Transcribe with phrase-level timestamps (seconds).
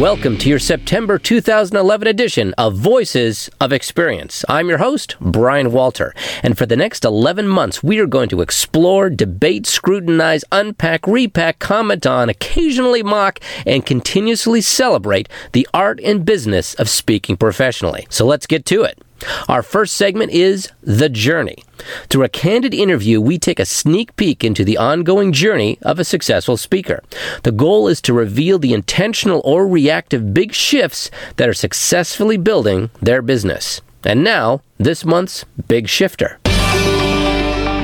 [0.00, 4.46] Welcome to your September 2011 edition of Voices of Experience.
[4.48, 8.40] I'm your host, Brian Walter, and for the next 11 months, we are going to
[8.40, 16.24] explore, debate, scrutinize, unpack, repack, comment on, occasionally mock, and continuously celebrate the art and
[16.24, 18.06] business of speaking professionally.
[18.08, 18.98] So let's get to it.
[19.48, 21.62] Our first segment is The Journey.
[22.08, 26.04] Through a candid interview, we take a sneak peek into the ongoing journey of a
[26.04, 27.02] successful speaker.
[27.42, 32.90] The goal is to reveal the intentional or reactive big shifts that are successfully building
[33.00, 33.80] their business.
[34.04, 36.39] And now, this month's Big Shifter.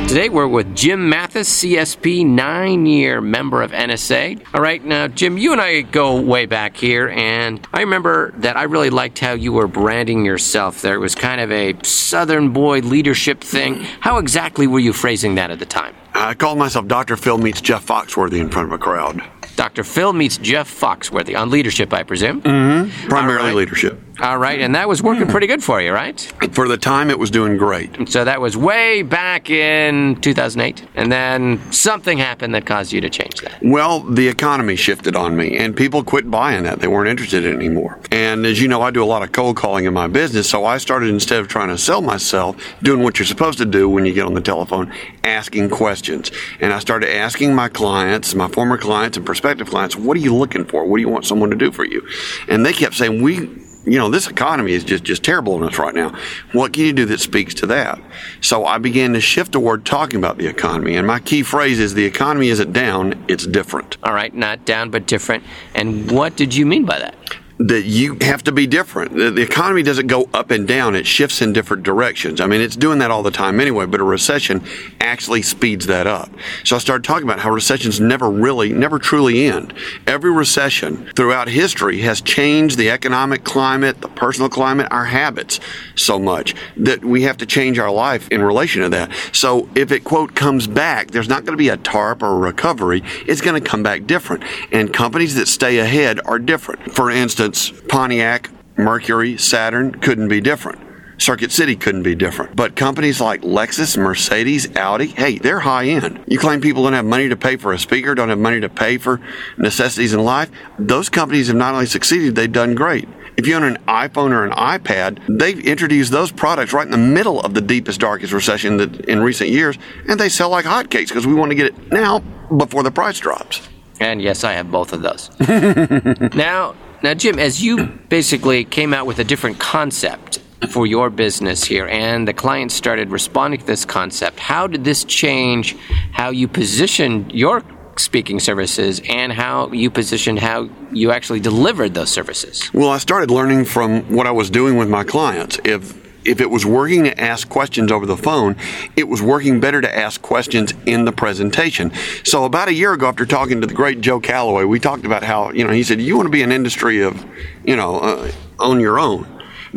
[0.08, 4.40] Today we're with Jim Mathis, CSP, nine year member of NSA.
[4.54, 8.56] All right, now, Jim, you and I go way back here, and I remember that
[8.56, 10.94] I really liked how you were branding yourself there.
[10.94, 13.82] It was kind of a Southern boy leadership thing.
[14.00, 15.94] How exactly were you phrasing that at the time?
[16.14, 17.16] I called myself Dr.
[17.16, 19.20] Phil meets Jeff Foxworthy in front of a crowd.
[19.56, 19.82] Dr.
[19.82, 22.42] Phil meets Jeff Foxworthy on leadership, I presume.
[22.42, 23.08] Mm-hmm.
[23.08, 23.56] Primarily right.
[23.56, 24.00] leadership.
[24.20, 25.30] All right, and that was working hmm.
[25.30, 26.18] pretty good for you, right?
[26.52, 28.08] For the time, it was doing great.
[28.08, 33.10] So that was way back in 2008, and then something happened that caused you to
[33.10, 33.58] change that.
[33.62, 36.80] Well, the economy shifted on me, and people quit buying that.
[36.80, 38.00] They weren't interested in anymore.
[38.10, 40.64] And as you know, I do a lot of cold calling in my business, so
[40.64, 44.06] I started instead of trying to sell myself, doing what you're supposed to do when
[44.06, 44.92] you get on the telephone,
[45.24, 46.32] asking questions.
[46.60, 50.34] And I started asking my clients, my former clients and prospective clients, what are you
[50.34, 50.86] looking for?
[50.86, 52.06] What do you want someone to do for you?
[52.48, 55.78] And they kept saying, we you know, this economy is just, just terrible on us
[55.78, 56.12] right now.
[56.52, 58.00] What can you do that speaks to that?
[58.40, 60.96] So I began to shift toward talking about the economy.
[60.96, 63.96] And my key phrase is the economy isn't down, it's different.
[64.02, 65.44] All right, not down, but different.
[65.74, 67.14] And what did you mean by that?
[67.58, 69.14] That you have to be different.
[69.14, 72.40] The economy doesn't go up and down, it shifts in different directions.
[72.40, 74.62] I mean, it's doing that all the time anyway, but a recession
[75.00, 76.30] actually speeds that up.
[76.64, 79.72] So I started talking about how recessions never really, never truly end.
[80.06, 85.58] Every recession throughout history has changed the economic climate, the personal climate, our habits
[85.94, 89.10] so much that we have to change our life in relation to that.
[89.32, 92.38] So if it, quote, comes back, there's not going to be a TARP or a
[92.38, 93.02] recovery.
[93.26, 94.44] It's going to come back different.
[94.72, 96.92] And companies that stay ahead are different.
[96.92, 100.80] For instance, instance, Pontiac, Mercury, Saturn couldn't be different.
[101.18, 102.54] Circuit City couldn't be different.
[102.54, 106.22] But companies like Lexus, Mercedes, Audi, hey, they're high end.
[106.26, 108.68] You claim people don't have money to pay for a speaker, don't have money to
[108.68, 109.20] pay for
[109.56, 110.50] necessities in life.
[110.78, 113.08] Those companies have not only succeeded, they've done great.
[113.38, 116.98] If you own an iPhone or an iPad, they've introduced those products right in the
[116.98, 121.08] middle of the deepest, darkest recession that in recent years, and they sell like hotcakes
[121.08, 122.18] because we want to get it now
[122.56, 123.66] before the price drops.
[124.00, 125.30] And yes, I have both of those.
[126.34, 130.38] now, now, Jim, as you basically came out with a different concept
[130.70, 135.04] for your business here, and the clients started responding to this concept, how did this
[135.04, 135.76] change
[136.12, 137.62] how you positioned your
[137.98, 142.70] speaking services and how you positioned how you actually delivered those services?
[142.72, 145.58] Well, I started learning from what I was doing with my clients.
[145.64, 148.56] If if it was working to ask questions over the phone,
[148.96, 151.92] it was working better to ask questions in the presentation.
[152.24, 155.22] So about a year ago, after talking to the great Joe Calloway, we talked about
[155.22, 157.24] how, you know, he said, you want to be an industry of,
[157.64, 159.26] you know, uh, on your own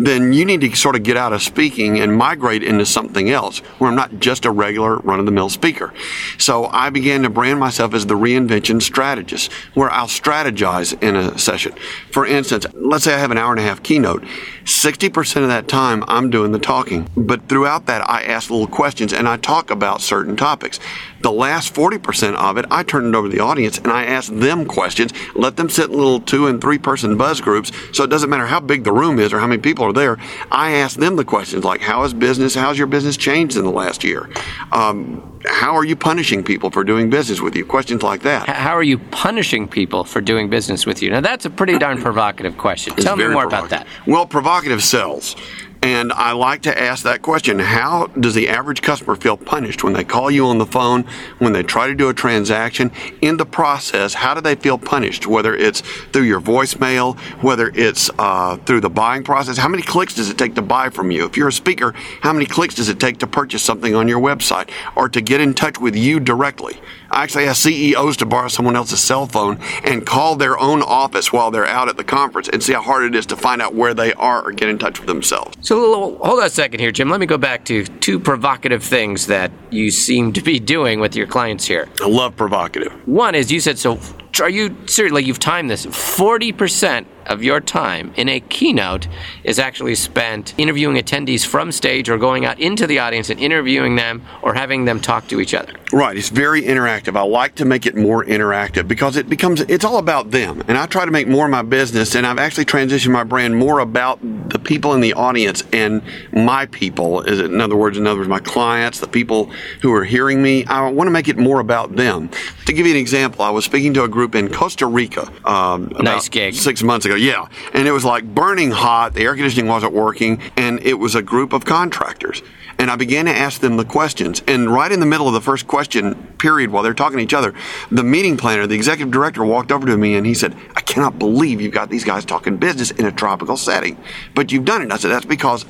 [0.05, 3.59] then you need to sort of get out of speaking and migrate into something else
[3.79, 5.93] where I'm not just a regular run of the mill speaker.
[6.37, 11.37] So I began to brand myself as the reinvention strategist, where I'll strategize in a
[11.37, 11.73] session.
[12.11, 14.23] For instance, let's say I have an hour and a half keynote.
[14.69, 19.11] 60% of that time I'm doing the talking, but throughout that I ask little questions
[19.11, 20.79] and I talk about certain topics.
[21.21, 24.31] The last 40% of it, I turn it over to the audience and I ask
[24.31, 27.71] them questions, let them sit in little two and three person buzz groups.
[27.93, 30.17] So it doesn't matter how big the room is or how many people are there.
[30.51, 32.53] I ask them the questions like, how is business?
[32.53, 34.29] How's your business changed in the last year?
[34.71, 37.65] Um, how are you punishing people for doing business with you?
[37.65, 38.47] Questions like that.
[38.47, 41.09] How are you punishing people for doing business with you?
[41.09, 42.95] Now, that's a pretty darn provocative question.
[42.95, 43.87] Tell me more about that.
[44.05, 45.35] Well, provocative sells
[45.81, 49.93] And I like to ask that question How does the average customer feel punished when
[49.93, 51.05] they call you on the phone,
[51.37, 52.91] when they try to do a transaction?
[53.21, 55.25] In the process, how do they feel punished?
[55.25, 55.81] Whether it's
[56.11, 60.37] through your voicemail, whether it's uh, through the buying process, how many clicks does it
[60.37, 61.25] take to buy from you?
[61.25, 64.19] If you're a speaker, how many clicks does it take to purchase something on your
[64.19, 66.77] website or to get in touch with you directly?
[67.11, 71.33] I actually ask CEOs to borrow someone else's cell phone and call their own office
[71.33, 73.73] while they're out at the conference and see how hard it is to find out
[73.73, 75.57] where they are or get in touch with themselves.
[75.61, 77.09] So hold on a second here, Jim.
[77.09, 81.15] Let me go back to two provocative things that you seem to be doing with
[81.15, 81.89] your clients here.
[82.01, 82.91] I love provocative.
[83.07, 83.99] One is you said so.
[84.39, 85.23] Are you seriously?
[85.23, 85.85] You've timed this.
[85.85, 89.07] Forty percent of your time in a keynote
[89.43, 93.95] is actually spent interviewing attendees from stage or going out into the audience and interviewing
[93.95, 95.73] them or having them talk to each other.
[95.93, 96.17] Right.
[96.17, 97.15] It's very interactive.
[97.15, 100.63] I like to make it more interactive because it becomes, it's all about them.
[100.67, 103.55] And I try to make more of my business and I've actually transitioned my brand
[103.55, 106.01] more about the people in the audience and
[106.33, 107.21] my people.
[107.21, 110.41] Is it In other words, in other words, my clients, the people who are hearing
[110.41, 110.65] me.
[110.65, 112.29] I want to make it more about them.
[112.65, 115.31] To give you an example, I was speaking to a group in Costa Rica.
[115.45, 116.53] Um, nice gig.
[116.53, 117.47] Six months ago yeah.
[117.73, 119.13] And it was like burning hot.
[119.13, 120.41] The air conditioning wasn't working.
[120.57, 122.41] And it was a group of contractors.
[122.79, 124.41] And I began to ask them the questions.
[124.47, 127.33] And right in the middle of the first question period, while they're talking to each
[127.33, 127.53] other,
[127.91, 131.19] the meeting planner, the executive director, walked over to me and he said, I cannot
[131.19, 133.97] believe you've got these guys talking business in a tropical setting.
[134.33, 134.85] But you've done it.
[134.85, 135.65] And I said, That's because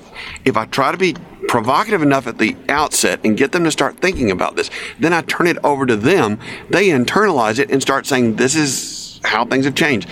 [0.45, 1.15] if I try to be
[1.47, 4.69] provocative enough at the outset and get them to start thinking about this,
[4.99, 6.39] then I turn it over to them.
[6.69, 10.07] They internalize it and start saying, This is how things have changed.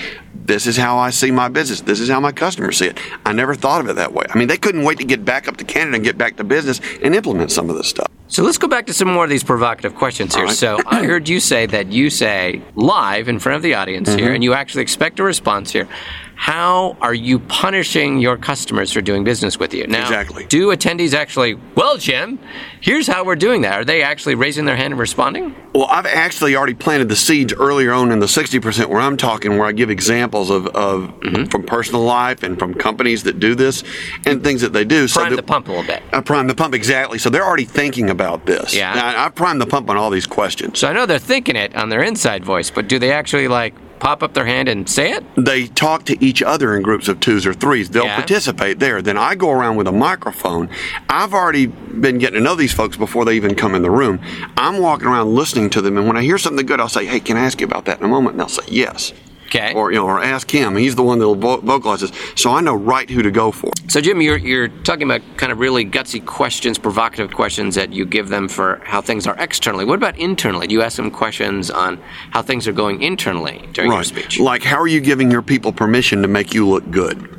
[0.48, 1.82] This is how I see my business.
[1.82, 2.98] This is how my customers see it.
[3.26, 4.26] I never thought of it that way.
[4.30, 6.46] I mean, they couldn't wait to get back up to Canada and get back to
[6.46, 8.08] business and implement some of this stuff.
[8.30, 10.46] So let's go back to some more of these provocative questions here.
[10.46, 10.56] Right.
[10.56, 14.20] So I heard you say that you say live in front of the audience mm-hmm.
[14.20, 15.90] here, and you actually expect a response here
[16.38, 19.88] how are you punishing your customers for doing business with you?
[19.88, 20.46] Now, exactly.
[20.46, 22.38] do attendees actually, well, Jim,
[22.80, 23.74] here's how we're doing that?
[23.74, 25.56] Are they actually raising their hand and responding?
[25.74, 29.58] Well, I've actually already planted the seeds earlier on in the 60% where I'm talking,
[29.58, 31.46] where I give examples of, of mm-hmm.
[31.46, 33.84] from personal life and from companies that do this
[34.28, 35.08] and things that they do.
[35.08, 36.04] Prime so the pump a little bit.
[36.14, 37.18] I prime the pump, exactly.
[37.18, 38.76] So they're already thinking about this.
[38.76, 38.94] Yeah.
[38.94, 40.78] Now, I prime the pump on all these questions.
[40.78, 43.74] So I know they're thinking it on their inside voice, but do they actually like
[44.00, 45.24] pop up their hand and say it?
[45.36, 47.90] They talk to each other in groups of twos or threes.
[47.90, 48.16] They'll yeah.
[48.16, 49.02] participate there.
[49.02, 50.70] Then I go around with a microphone.
[51.10, 54.20] I've already been getting to know these folks before they even come in the room.
[54.56, 57.20] I'm walking around listening to them, and when I hear something good, I'll say, "Hey,
[57.20, 59.14] can I ask you about that in a moment?" And they'll say, "Yes."
[59.48, 59.74] Okay.
[59.74, 60.76] Or you know, or ask him.
[60.76, 63.72] He's the one that vo- vocalizes, so I know right who to go for.
[63.88, 68.06] So Jim, you're you're talking about kind of really gutsy questions, provocative questions that you
[68.06, 69.86] give them for how things are externally.
[69.86, 70.68] What about internally?
[70.68, 71.98] Do you ask them questions on
[72.32, 73.98] how things are going internally during right.
[73.98, 74.40] your speech?
[74.40, 77.38] Like, how are you giving your people permission to make you look good?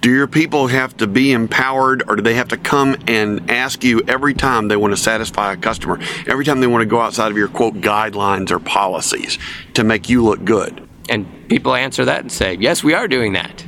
[0.00, 3.82] Do your people have to be empowered or do they have to come and ask
[3.82, 7.00] you every time they want to satisfy a customer, every time they want to go
[7.00, 9.38] outside of your quote guidelines or policies
[9.72, 10.86] to make you look good?
[11.08, 13.64] And people answer that and say, yes, we are doing that.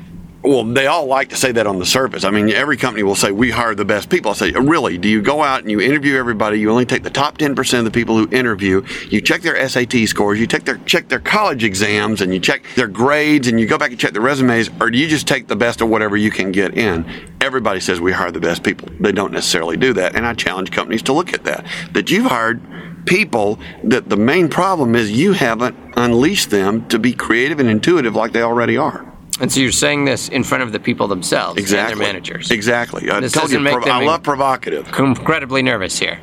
[0.47, 2.23] Well, they all like to say that on the surface.
[2.23, 4.31] I mean, every company will say, we hire the best people.
[4.31, 4.97] I say, really?
[4.97, 6.61] Do you go out and you interview everybody?
[6.61, 8.87] You only take the top 10% of the people who interview.
[9.09, 10.39] You check their SAT scores.
[10.39, 13.77] You check their, check their college exams and you check their grades and you go
[13.77, 14.71] back and check their resumes.
[14.81, 17.11] Or do you just take the best of whatever you can get in?
[17.41, 18.89] Everybody says we hire the best people.
[19.01, 20.15] They don't necessarily do that.
[20.15, 21.67] And I challenge companies to look at that.
[21.93, 22.61] That you've hired
[23.07, 28.15] people that the main problem is you haven't unleashed them to be creative and intuitive
[28.15, 29.11] like they already are.
[29.41, 31.93] And so you're saying this in front of the people themselves exactly.
[31.93, 32.51] and their managers.
[32.51, 33.11] Exactly.
[33.11, 34.89] I this told you, prov- I love provocative.
[34.93, 36.19] I'm incredibly nervous here.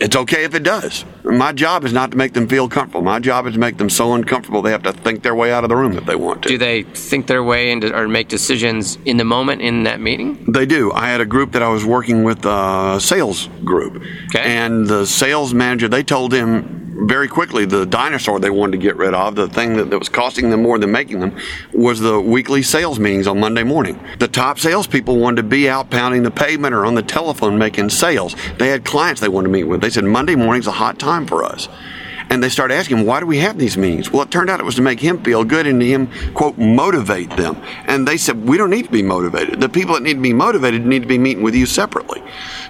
[0.00, 1.04] It's okay if it does.
[1.24, 3.02] My job is not to make them feel comfortable.
[3.02, 5.64] My job is to make them so uncomfortable they have to think their way out
[5.64, 6.48] of the room if they want to.
[6.48, 10.44] Do they think their way into or make decisions in the moment in that meeting?
[10.52, 10.92] They do.
[10.92, 14.02] I had a group that I was working with, a sales group.
[14.26, 14.40] Okay.
[14.40, 18.96] And the sales manager, they told him very quickly the dinosaur they wanted to get
[18.96, 21.36] rid of, the thing that, that was costing them more than making them,
[21.72, 24.00] was the weekly sales meetings on Monday morning.
[24.18, 27.90] The top salespeople wanted to be out pounding the pavement or on the telephone making
[27.90, 28.34] sales.
[28.58, 29.80] They had clients they wanted to meet with.
[29.80, 31.68] They said Monday morning's a hot time for us.
[32.30, 34.10] And they started asking him, why do we have these meetings?
[34.10, 36.58] Well, it turned out it was to make him feel good and to him, quote,
[36.58, 37.56] motivate them.
[37.86, 39.60] And they said, we don't need to be motivated.
[39.60, 42.22] The people that need to be motivated need to be meeting with you separately.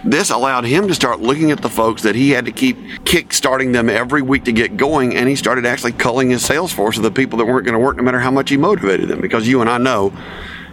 [0.04, 3.32] This allowed him to start looking at the folks that he had to keep kick
[3.32, 5.16] starting them every week to get going.
[5.16, 7.80] And he started actually culling his sales force of the people that weren't going to
[7.80, 9.20] work no matter how much he motivated them.
[9.20, 10.12] Because you and I know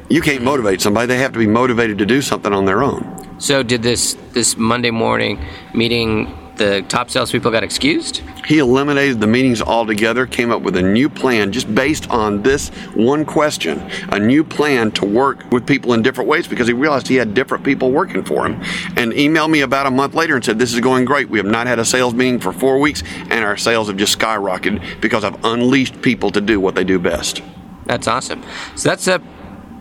[0.10, 1.08] you can't motivate somebody.
[1.08, 3.40] They have to be motivated to do something on their own.
[3.40, 8.18] So did this, this Monday morning meeting the top salespeople got excused?
[8.46, 12.70] He eliminated the meetings altogether, came up with a new plan just based on this
[12.94, 17.08] one question, a new plan to work with people in different ways because he realized
[17.08, 18.62] he had different people working for him.
[18.98, 21.30] And emailed me about a month later and said, This is going great.
[21.30, 24.18] We have not had a sales meeting for four weeks, and our sales have just
[24.18, 27.42] skyrocketed because I've unleashed people to do what they do best.
[27.86, 28.44] That's awesome.
[28.76, 29.22] So that's a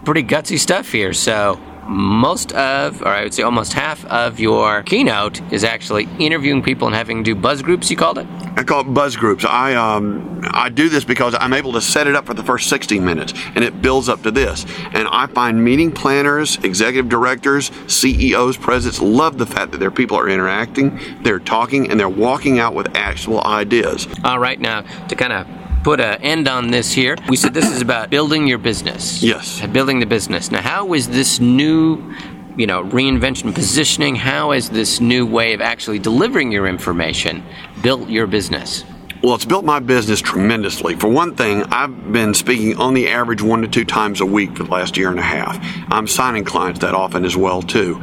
[0.04, 1.12] pretty gutsy stuff here.
[1.12, 6.62] So most of, or I would say almost half of your keynote is actually interviewing
[6.62, 7.90] people and having to do buzz groups.
[7.90, 8.26] You called it?
[8.56, 9.44] I call it buzz groups.
[9.44, 12.68] I um, I do this because I'm able to set it up for the first
[12.68, 14.64] 60 minutes, and it builds up to this.
[14.92, 20.18] And I find meeting planners, executive directors, CEOs, presidents love the fact that their people
[20.18, 24.06] are interacting, they're talking, and they're walking out with actual ideas.
[24.24, 25.46] All right, now to kind of
[25.84, 27.16] put an end on this here.
[27.28, 29.22] We said this is about building your business.
[29.22, 29.62] Yes.
[29.62, 30.50] Uh, building the business.
[30.50, 32.14] Now, how is this new,
[32.56, 37.44] you know, reinvention, positioning, how is this new way of actually delivering your information
[37.82, 38.84] built your business?
[39.24, 40.96] Well, it's built my business tremendously.
[40.96, 44.54] For one thing, I've been speaking on the average one to two times a week
[44.54, 45.58] for the last year and a half.
[45.90, 48.02] I'm signing clients that often as well too.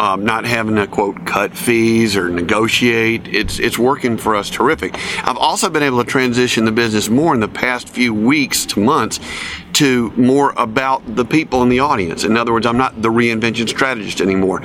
[0.00, 3.28] Um, not having to quote cut fees or negotiate.
[3.28, 4.94] It's it's working for us terrific.
[5.28, 8.80] I've also been able to transition the business more in the past few weeks to
[8.80, 9.20] months
[9.74, 12.24] to more about the people in the audience.
[12.24, 14.62] In other words, I'm not the reinvention strategist anymore.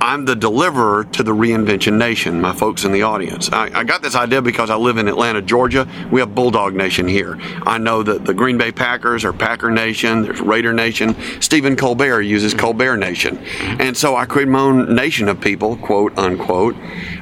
[0.00, 3.50] I'm the deliverer to the reinvention nation, my folks in the audience.
[3.52, 5.88] I, I, got this idea because I live in Atlanta, Georgia.
[6.10, 7.38] We have Bulldog Nation here.
[7.62, 11.16] I know that the Green Bay Packers are Packer Nation, there's Raider Nation.
[11.40, 13.38] Stephen Colbert uses Colbert Nation.
[13.58, 16.76] And so I created my own nation of people, quote unquote,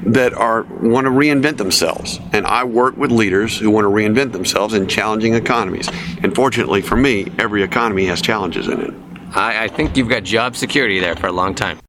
[0.07, 2.21] that are want to reinvent themselves.
[2.33, 5.89] And I work with leaders who want to reinvent themselves in challenging economies.
[6.23, 9.12] And fortunately for me, every economy has challenges in it.
[9.35, 11.81] I, I think you've got job security there for a long time.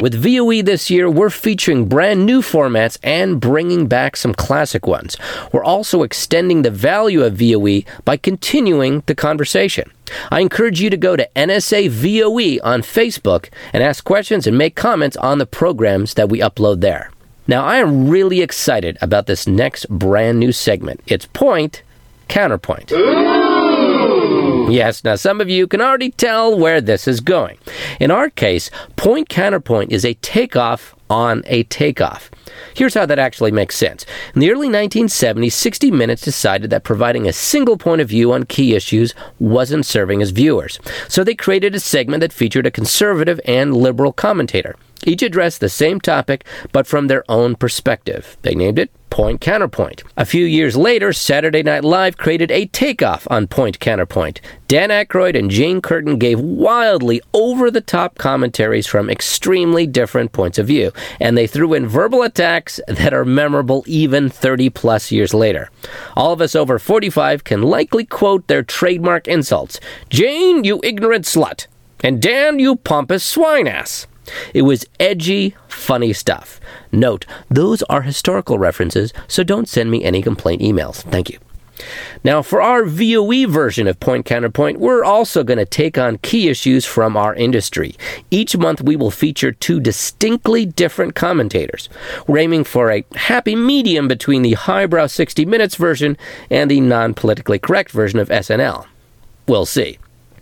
[0.00, 5.16] With VOE this year, we're featuring brand new formats and bringing back some classic ones.
[5.52, 9.90] We're also extending the value of VOE by continuing the conversation.
[10.30, 14.76] I encourage you to go to NSA VOE on Facebook and ask questions and make
[14.76, 17.10] comments on the programs that we upload there.
[17.48, 21.00] Now, I am really excited about this next brand new segment.
[21.08, 21.82] It's Point
[22.28, 22.92] Counterpoint.
[24.68, 27.58] Yes, now some of you can already tell where this is going.
[27.98, 32.30] In our case, point counterpoint is a takeoff on a takeoff.
[32.74, 34.04] Here's how that actually makes sense.
[34.34, 38.44] In the early 1970s, 60 Minutes decided that providing a single point of view on
[38.44, 40.78] key issues wasn't serving as viewers.
[41.08, 44.76] So they created a segment that featured a conservative and liberal commentator.
[45.06, 48.36] Each addressed the same topic, but from their own perspective.
[48.42, 50.04] They named it Point Counterpoint.
[50.16, 54.40] A few years later, Saturday Night Live created a takeoff on Point Counterpoint.
[54.68, 60.58] Dan Aykroyd and Jane Curtin gave wildly over the top commentaries from extremely different points
[60.58, 65.32] of view, and they threw in verbal attacks that are memorable even 30 plus years
[65.32, 65.70] later.
[66.16, 71.66] All of us over 45 can likely quote their trademark insults Jane, you ignorant slut,
[72.00, 74.06] and Dan, you pompous swine ass.
[74.54, 76.60] It was edgy, funny stuff.
[76.92, 81.02] Note, those are historical references, so don't send me any complaint emails.
[81.02, 81.38] Thank you.
[82.24, 86.48] Now, for our VOE version of Point Counterpoint, we're also going to take on key
[86.48, 87.94] issues from our industry.
[88.30, 91.88] Each month, we will feature two distinctly different commentators.
[92.26, 96.16] We're aiming for a happy medium between the highbrow 60 Minutes version
[96.50, 98.86] and the non politically correct version of SNL.
[99.46, 99.98] We'll see.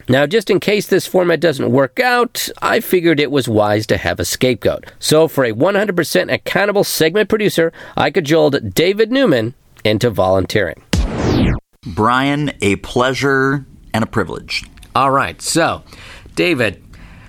[0.09, 3.97] Now, just in case this format doesn't work out, I figured it was wise to
[3.97, 4.93] have a scapegoat.
[5.01, 10.81] So, for a 100% accountable segment producer, I cajoled David Newman into volunteering.
[11.85, 14.65] Brian, a pleasure and a privilege.
[14.95, 15.83] All right, so,
[16.37, 16.83] David,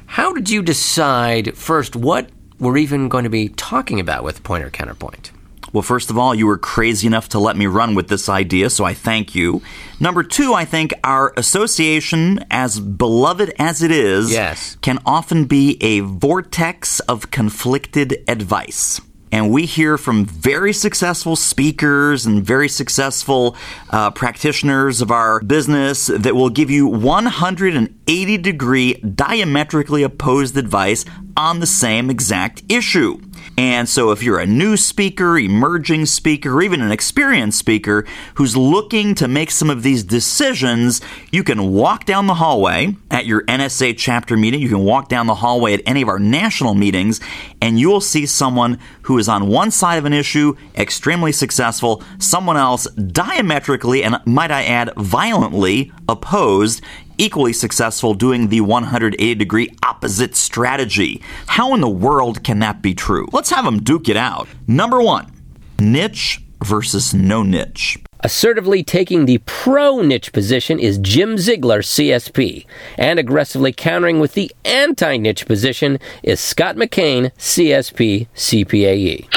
[0.05, 2.29] how did you decide first what
[2.59, 5.31] we're even going to be talking about with Pointer Counterpoint?
[5.73, 8.69] Well, first of all, you were crazy enough to let me run with this idea,
[8.69, 9.61] so I thank you.
[9.99, 14.77] Number two, I think our association, as beloved as it is, yes.
[14.81, 19.01] can often be a vortex of conflicted advice.
[19.31, 23.57] And we hear from very successful speakers and very successful
[23.89, 31.03] uh, practitioners of our business that will give you 180 degree diametrically opposed advice
[31.35, 33.19] on the same exact issue.
[33.59, 38.55] And so, if you're a new speaker, emerging speaker, or even an experienced speaker who's
[38.55, 43.43] looking to make some of these decisions, you can walk down the hallway at your
[43.45, 44.61] NSA chapter meeting.
[44.61, 47.19] You can walk down the hallway at any of our national meetings,
[47.59, 52.57] and you'll see someone who is on one side of an issue, extremely successful, someone
[52.57, 56.83] else diametrically, and might I add, violently opposed
[57.17, 61.21] equally successful doing the 180 degree opposite strategy.
[61.47, 63.27] How in the world can that be true?
[63.31, 64.47] Let's have them duke it out.
[64.67, 65.31] Number one,
[65.79, 67.99] niche versus no niche.
[68.21, 72.65] Assertively taking the pro niche position is Jim Ziegler, CSP,
[72.97, 79.29] and aggressively countering with the anti niche position is Scott McKain, CSP, CPAE.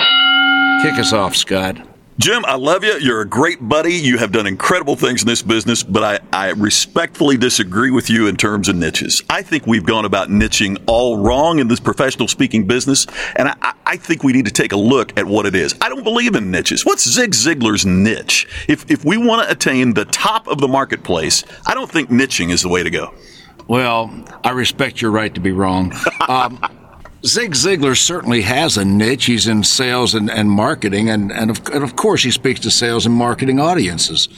[0.82, 1.89] Kick us off, Scott.
[2.20, 2.92] Jim, I love you.
[2.98, 3.94] You're a great buddy.
[3.94, 8.26] You have done incredible things in this business, but I, I, respectfully disagree with you
[8.26, 9.22] in terms of niches.
[9.30, 13.72] I think we've gone about niching all wrong in this professional speaking business, and I,
[13.86, 15.74] I think we need to take a look at what it is.
[15.80, 16.84] I don't believe in niches.
[16.84, 18.46] What's Zig Ziglar's niche?
[18.68, 22.50] If, if we want to attain the top of the marketplace, I don't think niching
[22.50, 23.14] is the way to go.
[23.66, 24.12] Well,
[24.44, 25.94] I respect your right to be wrong.
[26.28, 26.60] Um,
[27.24, 29.26] Zig Ziglar certainly has a niche.
[29.26, 32.70] He's in sales and, and marketing, and, and of, and, of, course, he speaks to
[32.70, 34.28] sales and marketing audiences.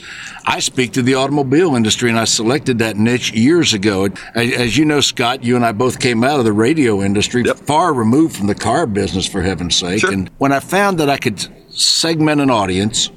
[0.45, 4.09] I speak to the automobile industry, and I selected that niche years ago.
[4.35, 7.57] As you know, Scott, you and I both came out of the radio industry, yep.
[7.57, 10.01] far removed from the car business, for heaven's sake.
[10.01, 10.11] Sure.
[10.11, 11.39] And when I found that I could
[11.73, 13.09] segment an audience,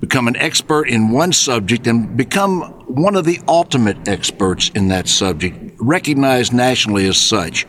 [0.00, 5.08] become an expert in one subject, and become one of the ultimate experts in that
[5.08, 7.66] subject, recognized nationally as such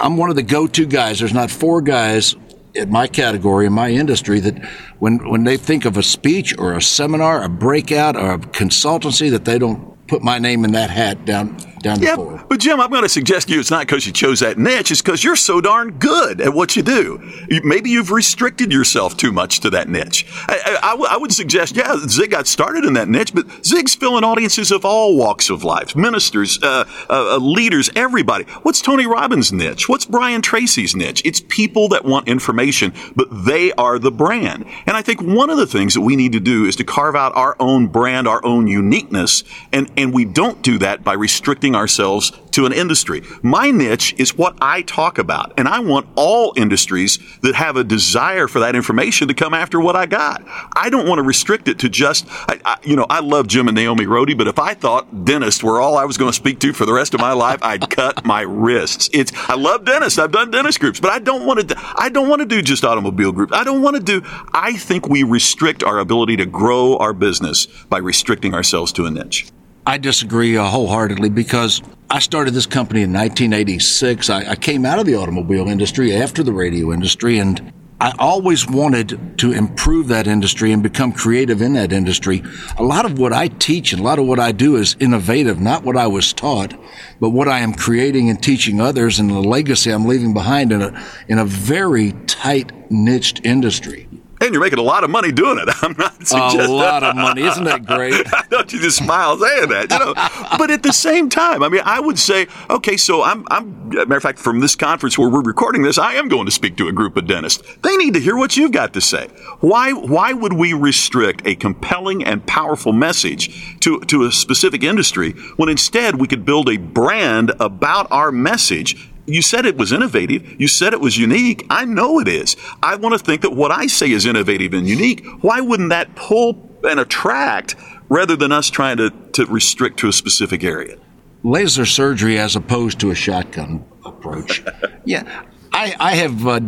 [0.00, 1.18] I'm one of the go-to guys.
[1.18, 2.36] There's not four guys
[2.74, 4.64] in my category in my industry that
[4.98, 9.30] when when they think of a speech or a seminar, a breakout or a consultancy
[9.30, 12.44] that they don't put my name in that hat down down yeah, floor.
[12.48, 14.90] But Jim, I'm going to suggest to you it's not because you chose that niche;
[14.90, 17.20] it's because you're so darn good at what you do.
[17.64, 20.26] Maybe you've restricted yourself too much to that niche.
[20.48, 24.24] I, I, I would suggest, yeah, Zig got started in that niche, but Zig's filling
[24.24, 28.44] audiences of all walks of life: ministers, uh, uh, uh, leaders, everybody.
[28.62, 29.88] What's Tony Robbins' niche?
[29.88, 31.22] What's Brian Tracy's niche?
[31.24, 34.64] It's people that want information, but they are the brand.
[34.86, 37.16] And I think one of the things that we need to do is to carve
[37.16, 41.67] out our own brand, our own uniqueness, and and we don't do that by restricting
[41.74, 43.22] ourselves to an industry.
[43.42, 47.84] My niche is what I talk about, and I want all industries that have a
[47.84, 50.42] desire for that information to come after what I got.
[50.74, 53.68] I don't want to restrict it to just, I, I, you know, I love Jim
[53.68, 56.58] and Naomi Rhode, but if I thought dentists were all I was going to speak
[56.60, 59.08] to for the rest of my life, I'd cut my wrists.
[59.12, 60.18] It's, I love dentists.
[60.18, 62.84] I've done dentist groups, but I don't want to, I don't want to do just
[62.84, 63.52] automobile groups.
[63.52, 64.22] I don't want to do,
[64.52, 69.10] I think we restrict our ability to grow our business by restricting ourselves to a
[69.10, 69.46] niche.
[69.88, 71.80] I disagree wholeheartedly because
[72.10, 74.28] I started this company in 1986.
[74.28, 78.68] I, I came out of the automobile industry after the radio industry, and I always
[78.68, 82.42] wanted to improve that industry and become creative in that industry.
[82.76, 85.58] A lot of what I teach and a lot of what I do is innovative,
[85.58, 86.74] not what I was taught,
[87.18, 90.82] but what I am creating and teaching others and the legacy I'm leaving behind in
[90.82, 94.06] a, in a very tight niched industry.
[94.40, 95.68] And you're making a lot of money doing it.
[95.82, 96.68] I'm not suggesting that.
[96.68, 97.42] a lot of money.
[97.42, 98.14] Isn't that great?
[98.50, 99.90] Don't you just smile saying that?
[99.90, 100.14] You know,
[100.58, 103.88] but at the same time, I mean, I would say, okay, so I'm, I'm.
[103.88, 106.76] Matter of fact, from this conference where we're recording this, I am going to speak
[106.76, 107.62] to a group of dentists.
[107.82, 109.28] They need to hear what you've got to say.
[109.60, 109.92] Why?
[109.92, 115.68] Why would we restrict a compelling and powerful message to to a specific industry when
[115.68, 120.60] instead we could build a brand about our message you said it was innovative.
[120.60, 121.66] You said it was unique.
[121.68, 122.56] I know it is.
[122.82, 125.24] I want to think that what I say is innovative and unique.
[125.42, 127.76] Why wouldn't that pull and attract
[128.08, 130.96] rather than us trying to, to restrict to a specific area?
[131.42, 134.64] Laser surgery as opposed to a shotgun approach.
[135.04, 135.44] yeah.
[135.72, 136.60] I, I have uh,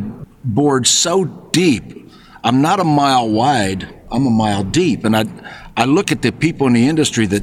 [0.45, 2.11] bored so deep.
[2.45, 4.03] I'm not a mile wide.
[4.11, 5.05] I'm a mile deep.
[5.05, 5.25] And I,
[5.77, 7.43] I look at the people in the industry that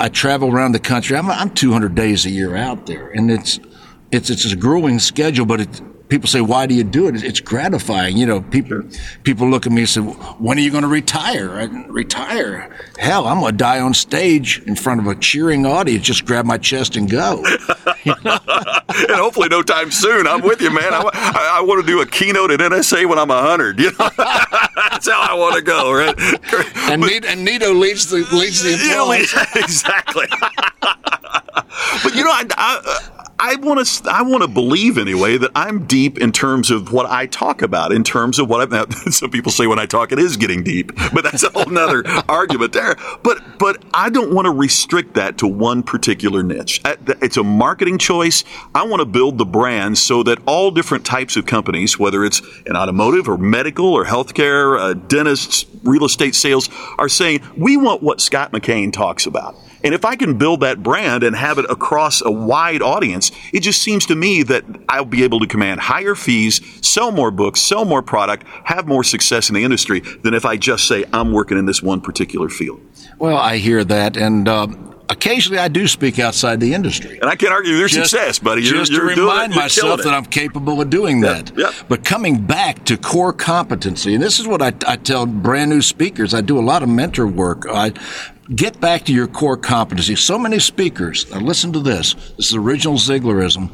[0.00, 1.16] I travel around the country.
[1.16, 3.08] I'm, I'm 200 days a year out there.
[3.08, 3.60] And it's,
[4.12, 7.40] it's it's a grueling schedule, but it, people say, "Why do you do it?" It's
[7.40, 8.16] gratifying.
[8.16, 8.82] You know, people
[9.24, 12.76] people look at me and say, "When are you going to retire?" I, retire?
[12.98, 16.04] Hell, I'm going to die on stage in front of a cheering audience.
[16.04, 17.42] Just grab my chest and go.
[18.92, 20.26] And hopefully, no time soon.
[20.26, 20.92] I'm with you, man.
[20.92, 23.78] I, I, I, want to do a keynote at NSA when I'm hundred.
[23.78, 26.14] You know, that's how I want to go, right?
[26.90, 29.34] And, but, and Nito leads the leads the applause.
[29.56, 30.26] Exactly.
[32.02, 33.11] but you know, I, I uh,
[33.44, 37.06] I want to I want to believe anyway that I'm deep in terms of what
[37.06, 38.88] I talk about, in terms of what I.
[39.10, 42.04] Some people say when I talk it is getting deep, but that's a whole nother
[42.28, 42.94] argument there.
[43.24, 46.82] But but I don't want to restrict that to one particular niche.
[46.84, 48.44] It's a marketing choice.
[48.76, 52.42] I want to build the brand so that all different types of companies, whether it's
[52.66, 58.04] an automotive or medical or healthcare, uh, dentists, real estate sales, are saying we want
[58.04, 59.56] what Scott McKain talks about.
[59.84, 63.60] And if I can build that brand and have it across a wide audience, it
[63.60, 67.60] just seems to me that I'll be able to command higher fees, sell more books,
[67.60, 71.32] sell more product, have more success in the industry than if I just say I'm
[71.32, 72.80] working in this one particular field.
[73.18, 74.16] Well, I hear that.
[74.16, 74.68] And, uh,
[75.12, 77.18] occasionally I do speak outside the industry.
[77.20, 78.62] And I can't argue your success, buddy.
[78.62, 81.56] You're, just you're to remind it, myself that I'm capable of doing that.
[81.56, 81.72] yep.
[81.88, 85.82] But coming back to core competency, and this is what I, I tell brand new
[85.82, 86.34] speakers.
[86.34, 87.66] I do a lot of mentor work.
[87.68, 87.92] I
[88.54, 90.16] get back to your core competency.
[90.16, 91.30] So many speakers.
[91.30, 92.14] Now listen to this.
[92.36, 93.70] This is original Zieglerism.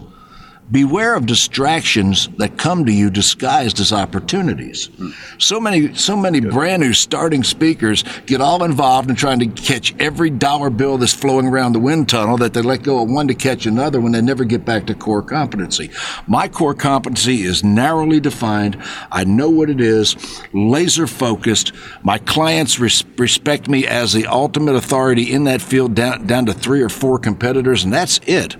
[0.70, 4.90] Beware of distractions that come to you disguised as opportunities.
[5.38, 9.94] So many, so many brand new starting speakers get all involved in trying to catch
[9.98, 13.28] every dollar bill that's flowing around the wind tunnel that they let go of one
[13.28, 15.90] to catch another when they never get back to core competency.
[16.26, 18.76] My core competency is narrowly defined.
[19.10, 20.16] I know what it is,
[20.52, 21.72] laser focused.
[22.02, 26.52] My clients res- respect me as the ultimate authority in that field down, down to
[26.52, 28.54] three or four competitors, and that's it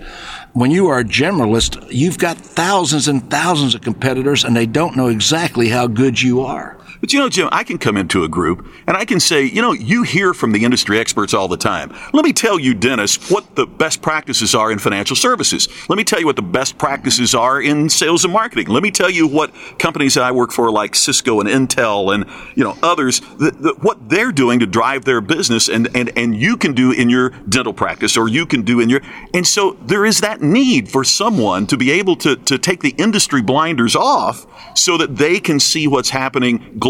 [0.53, 4.95] when you are a generalist, you've got thousands and thousands of competitors and they don't
[4.95, 6.78] know exactly how good you are.
[7.01, 9.61] But you know, Jim, I can come into a group and I can say, you
[9.61, 11.95] know, you hear from the industry experts all the time.
[12.13, 15.69] Let me tell you, Dennis, what the best practices are in financial services.
[15.87, 18.67] Let me tell you what the best practices are in sales and marketing.
[18.67, 22.25] Let me tell you what companies that I work for, like Cisco and Intel and
[22.55, 26.35] you know others, the, the, what they're doing to drive their business, and and and
[26.35, 29.01] you can do in your dental practice, or you can do in your.
[29.33, 32.95] And so there is that need for someone to be able to to take the
[32.97, 34.45] industry blinders off
[34.77, 36.88] so that they can see what's happening globally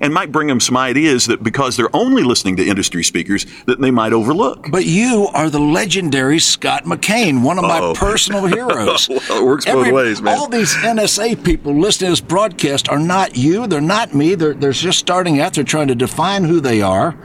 [0.00, 3.80] and might bring them some ideas that because they're only listening to industry speakers that
[3.80, 4.70] they might overlook.
[4.70, 7.68] But you are the legendary Scott McKain, one of Uh-oh.
[7.68, 7.94] my oh.
[7.94, 9.08] personal heroes.
[9.08, 10.38] well, it works both ways, man.
[10.38, 13.66] All these NSA people listening to this broadcast are not you.
[13.66, 14.34] They're not me.
[14.34, 15.54] They're, they're just starting out.
[15.54, 17.16] They're trying to define who they are.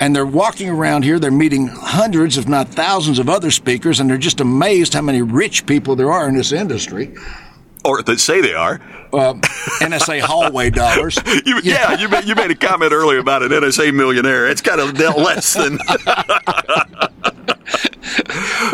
[0.00, 1.18] And they're walking around here.
[1.18, 4.00] They're meeting hundreds, if not thousands, of other speakers.
[4.00, 7.14] And they're just amazed how many rich people there are in this industry.
[7.88, 8.74] Or that say they are.
[9.14, 9.40] Um,
[9.80, 11.18] NSA hallway dollars.
[11.46, 14.46] You, yeah, you made, you made a comment earlier about an NSA millionaire.
[14.46, 15.78] It's kind of less than.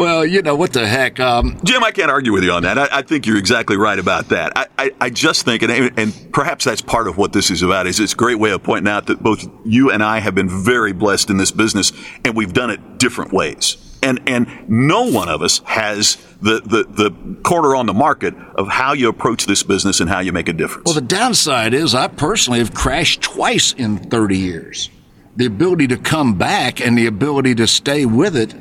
[0.01, 1.21] well, you know, what the heck.
[1.21, 2.77] Um, Jim, I can't argue with you on that.
[2.77, 4.53] I, I think you're exactly right about that.
[4.57, 7.87] I, I, I just think, and, and perhaps that's part of what this is about,
[7.87, 10.49] is it's a great way of pointing out that both you and I have been
[10.49, 11.93] very blessed in this business,
[12.25, 13.77] and we've done it different ways.
[14.05, 18.69] And, and no one of us has the, the, the corner on the market of
[18.69, 20.85] how you approach this business and how you make a difference.
[20.85, 24.91] Well, the downside is I personally have crashed twice in 30 years.
[25.37, 28.55] The ability to come back and the ability to stay with it,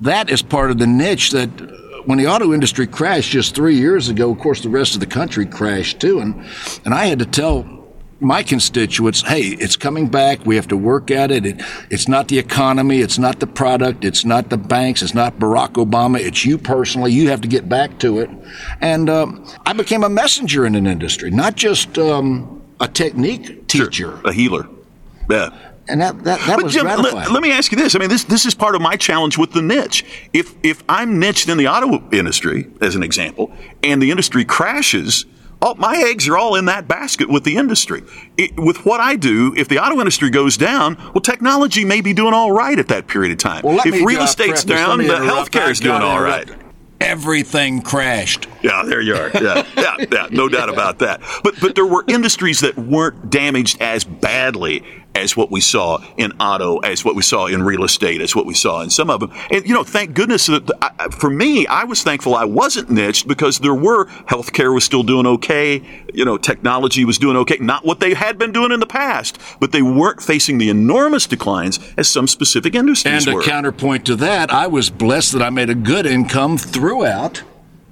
[0.00, 1.66] that is part of the niche that uh,
[2.04, 5.06] when the auto industry crashed just three years ago, of course, the rest of the
[5.06, 6.20] country crashed too.
[6.20, 6.46] And,
[6.84, 7.83] and I had to tell
[8.24, 10.44] my constituents, hey, it's coming back.
[10.44, 11.46] We have to work at it.
[11.46, 11.60] it.
[11.90, 13.00] It's not the economy.
[13.00, 14.04] It's not the product.
[14.04, 15.02] It's not the banks.
[15.02, 16.18] It's not Barack Obama.
[16.18, 17.12] It's you personally.
[17.12, 18.30] You have to get back to it.
[18.80, 23.92] And um, I became a messenger in an industry, not just um, a technique teacher.
[23.92, 24.20] Sure.
[24.24, 24.68] A healer.
[25.30, 25.50] Yeah.
[25.86, 27.94] And that, that, that but was Jim, let, let me ask you this.
[27.94, 30.02] I mean, this this is part of my challenge with the niche.
[30.32, 35.26] If if I'm niched in the auto industry, as an example, and the industry crashes,
[35.64, 38.02] all, my eggs are all in that basket with the industry.
[38.36, 42.12] It, with what I do, if the auto industry goes down, well, technology may be
[42.12, 43.62] doing all right at that period of time.
[43.64, 46.48] Well, if me, real uh, estate's preface, down, the healthcare is doing all right.
[47.00, 48.46] Everything crashed.
[48.62, 49.30] Yeah, there you are.
[49.34, 50.28] Yeah, yeah, yeah.
[50.30, 51.20] No doubt about that.
[51.42, 56.32] But but there were industries that weren't damaged as badly as what we saw in
[56.40, 59.20] auto, as what we saw in real estate, as what we saw in some of
[59.20, 59.32] them.
[59.50, 63.28] And you know, thank goodness that I, for me, I was thankful I wasn't niched
[63.28, 65.82] because there were healthcare was still doing okay.
[66.12, 67.58] You know, technology was doing okay.
[67.60, 71.26] Not what they had been doing in the past, but they weren't facing the enormous
[71.26, 75.50] declines as some specific industries And a counterpoint to that, I was blessed that I
[75.50, 77.42] made a good income throughout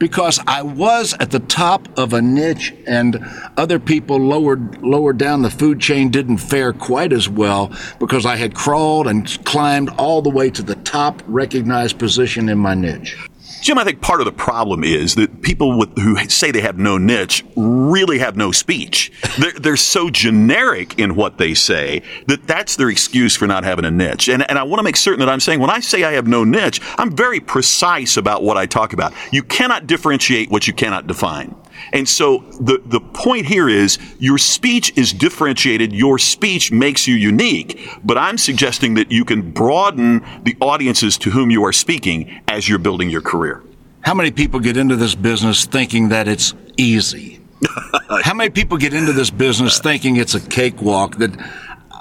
[0.02, 3.24] because I was at the top of a niche and
[3.56, 8.34] other people lower lower down the food chain didn't fare quite as well because I
[8.34, 13.16] had crawled and climbed all the way to the top recognized position in my niche.
[13.62, 16.78] Jim, I think part of the problem is that people with, who say they have
[16.78, 19.12] no niche really have no speech.
[19.38, 23.84] They're, they're so generic in what they say that that's their excuse for not having
[23.84, 24.28] a niche.
[24.28, 26.26] And, and I want to make certain that I'm saying when I say I have
[26.26, 29.14] no niche, I'm very precise about what I talk about.
[29.30, 31.54] You cannot differentiate what you cannot define.
[31.92, 35.92] And so the, the point here is your speech is differentiated.
[35.92, 37.88] Your speech makes you unique.
[38.04, 42.68] But I'm suggesting that you can broaden the audiences to whom you are speaking as
[42.68, 43.62] you're building your career.
[44.02, 47.40] How many people get into this business thinking that it's easy?
[48.22, 51.16] How many people get into this business thinking it's a cakewalk?
[51.16, 51.38] That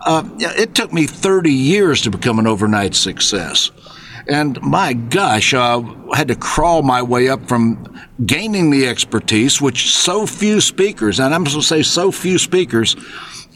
[0.05, 3.71] uh, it took me 30 years to become an overnight success.
[4.27, 5.81] And my gosh, uh,
[6.11, 11.19] I had to crawl my way up from gaining the expertise, which so few speakers,
[11.19, 12.95] and I'm going to say so few speakers,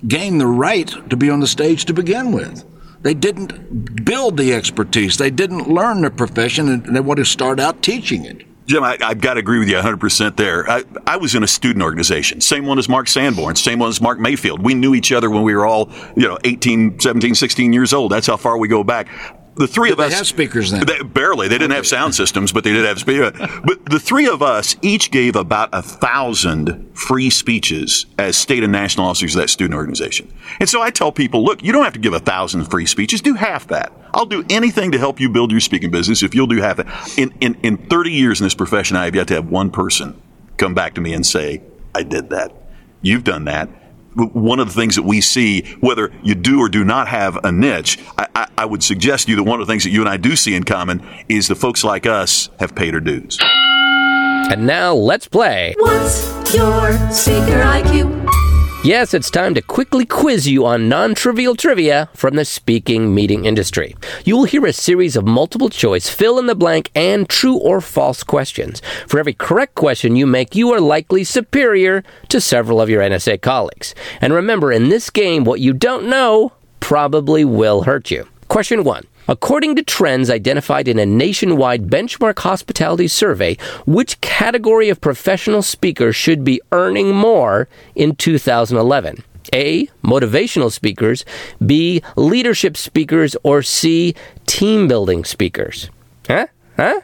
[0.08, 2.64] gain the right to be on the stage to begin with.
[3.02, 5.18] They didn't build the expertise.
[5.18, 8.46] They didn't learn the profession and they want to start out teaching it.
[8.66, 10.68] Jim, I, have got to agree with you 100% there.
[10.68, 14.02] I, I, was in a student organization, same one as Mark Sanborn, same one as
[14.02, 14.64] Mark Mayfield.
[14.64, 18.12] We knew each other when we were all, you know, 18, 17, 16 years old.
[18.12, 19.08] That's how far we go back
[19.56, 20.86] the three did of us have speakers then.
[20.86, 21.48] They, barely.
[21.48, 23.32] They didn't have sound systems, but they did have speakers.
[23.64, 28.72] But the three of us each gave about a thousand free speeches as state and
[28.72, 30.32] national officers of that student organization.
[30.60, 33.22] And so I tell people, look, you don't have to give a thousand free speeches.
[33.22, 33.94] Do half that.
[34.14, 37.18] I'll do anything to help you build your speaking business if you'll do half that.
[37.18, 40.22] In, in, in 30 years in this profession, I have yet to have one person
[40.58, 41.62] come back to me and say,
[41.94, 42.54] I did that.
[43.02, 43.70] You've done that
[44.16, 47.52] one of the things that we see, whether you do or do not have a
[47.52, 50.02] niche, I, I, I, would suggest to you that one of the things that you
[50.02, 53.38] and I do see in common is the folks like us have paid our dues.
[53.42, 55.76] And now let's play.
[55.80, 58.45] What's your speaker IQ?
[58.86, 63.46] Yes, it's time to quickly quiz you on non trivial trivia from the speaking meeting
[63.46, 63.96] industry.
[64.26, 67.82] You will hear a series of multiple choice, fill in the blank, and true or
[67.82, 68.84] false questions.
[69.08, 73.42] For every correct question you make, you are likely superior to several of your NSA
[73.42, 73.96] colleagues.
[74.22, 78.28] And remember, in this game, what you don't know probably will hurt you.
[78.48, 79.06] Question one.
[79.28, 86.16] According to trends identified in a nationwide benchmark hospitality survey, which category of professional speakers
[86.16, 89.24] should be earning more in 2011?
[89.54, 89.88] A.
[90.04, 91.26] Motivational speakers,
[91.66, 92.02] B.
[92.16, 94.16] Leadership speakers, or C.
[94.46, 95.90] Team building speakers?
[96.28, 96.48] Huh?
[96.78, 97.02] Huh?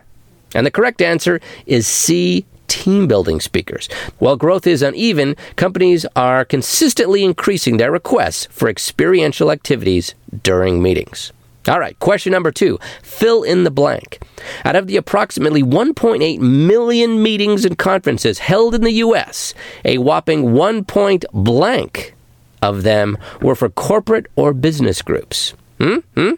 [0.54, 2.46] And the correct answer is C.
[2.72, 3.90] Team building speakers.
[4.18, 11.34] While growth is uneven, companies are consistently increasing their requests for experiential activities during meetings.
[11.68, 12.80] All right, question number two.
[13.04, 14.22] Fill in the blank.
[14.64, 19.54] Out of the approximately 1.8 million meetings and conferences held in the U.S.,
[19.84, 22.16] a whopping 1 point blank
[22.62, 25.54] of them were for corporate or business groups.
[25.78, 25.98] Hmm?
[26.16, 26.36] Hmm?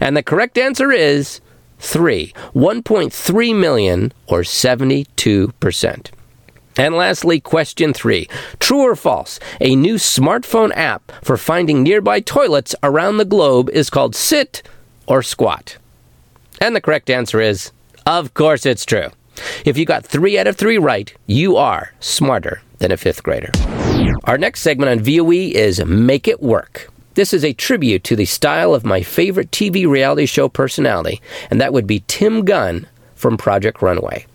[0.00, 1.42] And the correct answer is
[1.78, 2.32] 3.
[2.54, 6.10] 1.3 million, or 72%.
[6.78, 9.40] And lastly, question three True or false?
[9.60, 14.62] A new smartphone app for finding nearby toilets around the globe is called Sit
[15.06, 15.78] or Squat.
[16.60, 17.72] And the correct answer is,
[18.04, 19.08] of course it's true.
[19.64, 23.50] If you got three out of three right, you are smarter than a fifth grader.
[24.24, 26.90] Our next segment on VOE is Make It Work.
[27.16, 31.58] This is a tribute to the style of my favorite TV reality show personality, and
[31.62, 34.26] that would be Tim Gunn from Project Runway.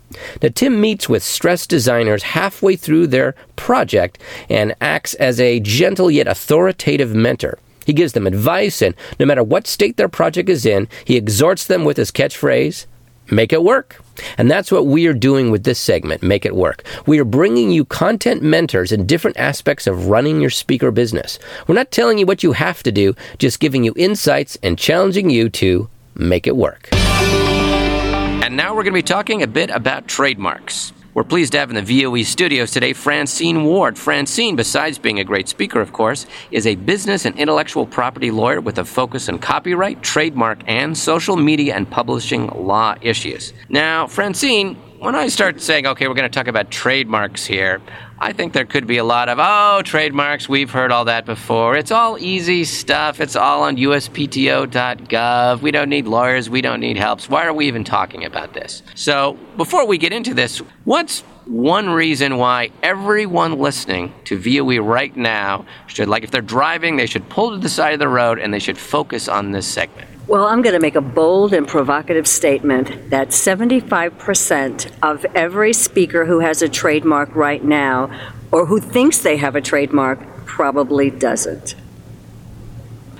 [0.42, 4.18] Now, Tim meets with stress designers halfway through their project
[4.50, 7.60] and acts as a gentle yet authoritative mentor.
[7.86, 11.68] He gives them advice, and no matter what state their project is in, he exhorts
[11.68, 12.88] them with his catchphrase
[13.32, 14.00] make it work.
[14.38, 16.84] And that's what we are doing with this segment, Make It Work.
[17.08, 21.40] We are bringing you content mentors in different aspects of running your speaker business.
[21.68, 25.30] We're not telling you what you have to do, just giving you insights and challenging
[25.30, 26.90] you to make it work.
[26.94, 30.94] And now we're going to be talking a bit about trademarks.
[31.14, 33.98] We're pleased to have in the VOE studios today Francine Ward.
[33.98, 38.62] Francine, besides being a great speaker, of course, is a business and intellectual property lawyer
[38.62, 43.52] with a focus on copyright, trademark, and social media and publishing law issues.
[43.68, 47.82] Now, Francine, when I start saying, okay, we're going to talk about trademarks here,
[48.20, 51.76] I think there could be a lot of, oh, trademarks, we've heard all that before.
[51.76, 53.20] It's all easy stuff.
[53.20, 55.62] It's all on uspto.gov.
[55.64, 56.52] We don't need lawyers.
[56.52, 57.28] We don't need helps.
[57.28, 58.84] Why are we even talking about this?
[58.94, 65.18] So, before we get into this, what's one reason why everyone listening to VOE right
[65.18, 68.38] now should, like, if they're driving, they should pull to the side of the road
[68.38, 70.08] and they should focus on this segment?
[70.32, 76.26] Well, I'm going to make a bold and provocative statement that 75% of every speaker
[76.26, 78.10] who has a trademark right now
[78.50, 81.76] or who thinks they have a trademark probably doesn't.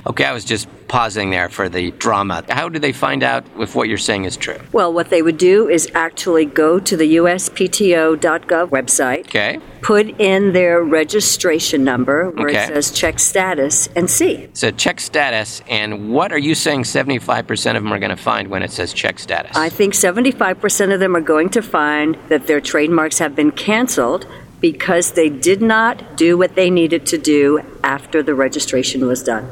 [0.08, 2.44] Okay, I was just pausing there for the drama.
[2.50, 4.60] How do they find out if what you're saying is true?
[4.74, 9.22] Well, what they would do is actually go to the USPTO.gov website.
[9.22, 9.60] Okay.
[9.82, 12.64] Put in their registration number where Okay.
[12.66, 14.50] it says check status and see.
[14.54, 18.50] So check status, and what are you saying 75% of them are going to find
[18.50, 19.56] when it says check status?
[19.56, 24.28] I think 75% of them are going to find that their trademarks have been canceled
[24.60, 29.50] because they did not do what they needed to do after the registration was done.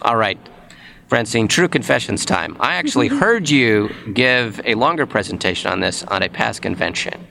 [0.00, 0.38] All right.
[1.08, 2.54] Francine, true confessions time.
[2.60, 7.26] I actually heard you give a longer presentation on this on a past convention.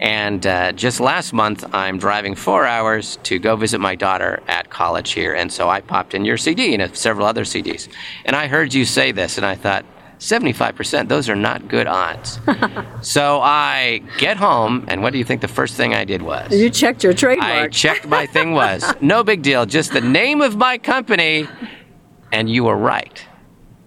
[0.00, 4.70] And uh, just last month, I'm driving four hours to go visit my daughter at
[4.70, 5.34] college here.
[5.34, 7.88] And so I popped in your CD and several other CDs.
[8.24, 9.84] And I heard you say this, and I thought,
[10.18, 12.38] 75%, those are not good odds.
[13.00, 16.52] so I get home, and what do you think the first thing I did was?
[16.52, 17.50] You checked your trademark.
[17.50, 21.48] I checked my thing was no big deal, just the name of my company,
[22.32, 23.24] and you were right.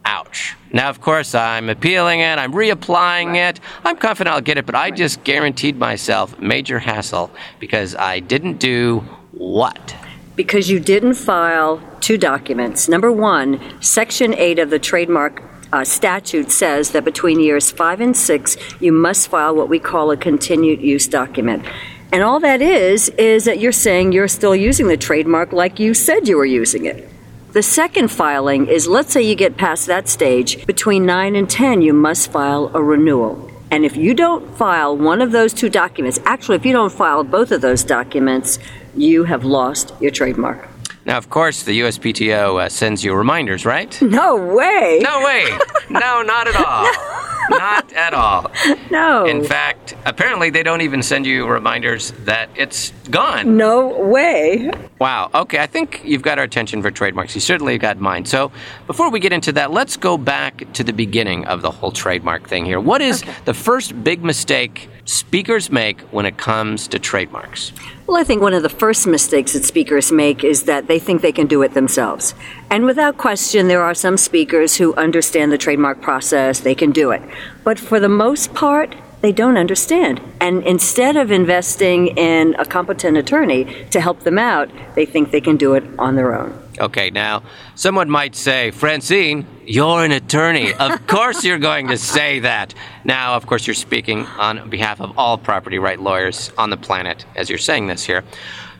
[0.06, 0.56] Ouch.
[0.72, 3.60] Now, of course, I'm appealing it, I'm reapplying it.
[3.86, 8.60] I'm confident I'll get it, but I just guaranteed myself major hassle because I didn't
[8.60, 9.00] do
[9.32, 9.96] what?
[10.36, 12.90] Because you didn't file two documents.
[12.90, 18.16] Number one, Section 8 of the trademark uh, statute says that between years five and
[18.16, 21.66] six, you must file what we call a continued use document.
[22.12, 25.94] And all that is, is that you're saying you're still using the trademark like you
[25.94, 27.10] said you were using it.
[27.54, 31.84] The second filing is let's say you get past that stage, between 9 and 10,
[31.84, 33.48] you must file a renewal.
[33.70, 37.24] And if you don't file one of those two documents, actually, if you don't file
[37.24, 38.58] both of those documents,
[38.96, 40.68] you have lost your trademark.
[41.06, 44.02] Now, of course, the USPTO uh, sends you reminders, right?
[44.02, 45.00] No way.
[45.02, 45.46] No way.
[45.90, 46.90] no, not at all.
[47.50, 48.50] Not at all.
[48.90, 49.26] No.
[49.26, 53.58] In fact, apparently they don't even send you reminders that it's gone.
[53.58, 54.72] No way.
[55.00, 55.30] Wow.
[55.34, 57.36] Okay, I think you've got our attention for trademarks.
[57.36, 58.26] You certainly got mine.
[58.26, 58.52] So
[58.88, 62.48] before we get into that, let's go back to the beginning of the whole trademark
[62.48, 62.80] thing here.
[62.80, 63.34] What is okay.
[63.46, 67.74] the first big mistake speakers make when it comes to trademarks?
[68.06, 71.22] Well, I think one of the first mistakes that speakers make is that they think
[71.22, 72.36] they can do it themselves.
[72.70, 77.12] And without question, there are some speakers who understand the trademark process, they can do
[77.12, 77.22] it.
[77.64, 80.20] But for the most part, they don't understand.
[80.42, 85.40] And instead of investing in a competent attorney to help them out, they think they
[85.40, 86.63] can do it on their own.
[86.80, 87.44] Okay, now,
[87.76, 90.74] someone might say, Francine, you're an attorney.
[90.74, 92.74] Of course you're going to say that.
[93.04, 97.26] Now, of course, you're speaking on behalf of all property right lawyers on the planet
[97.36, 98.24] as you're saying this here.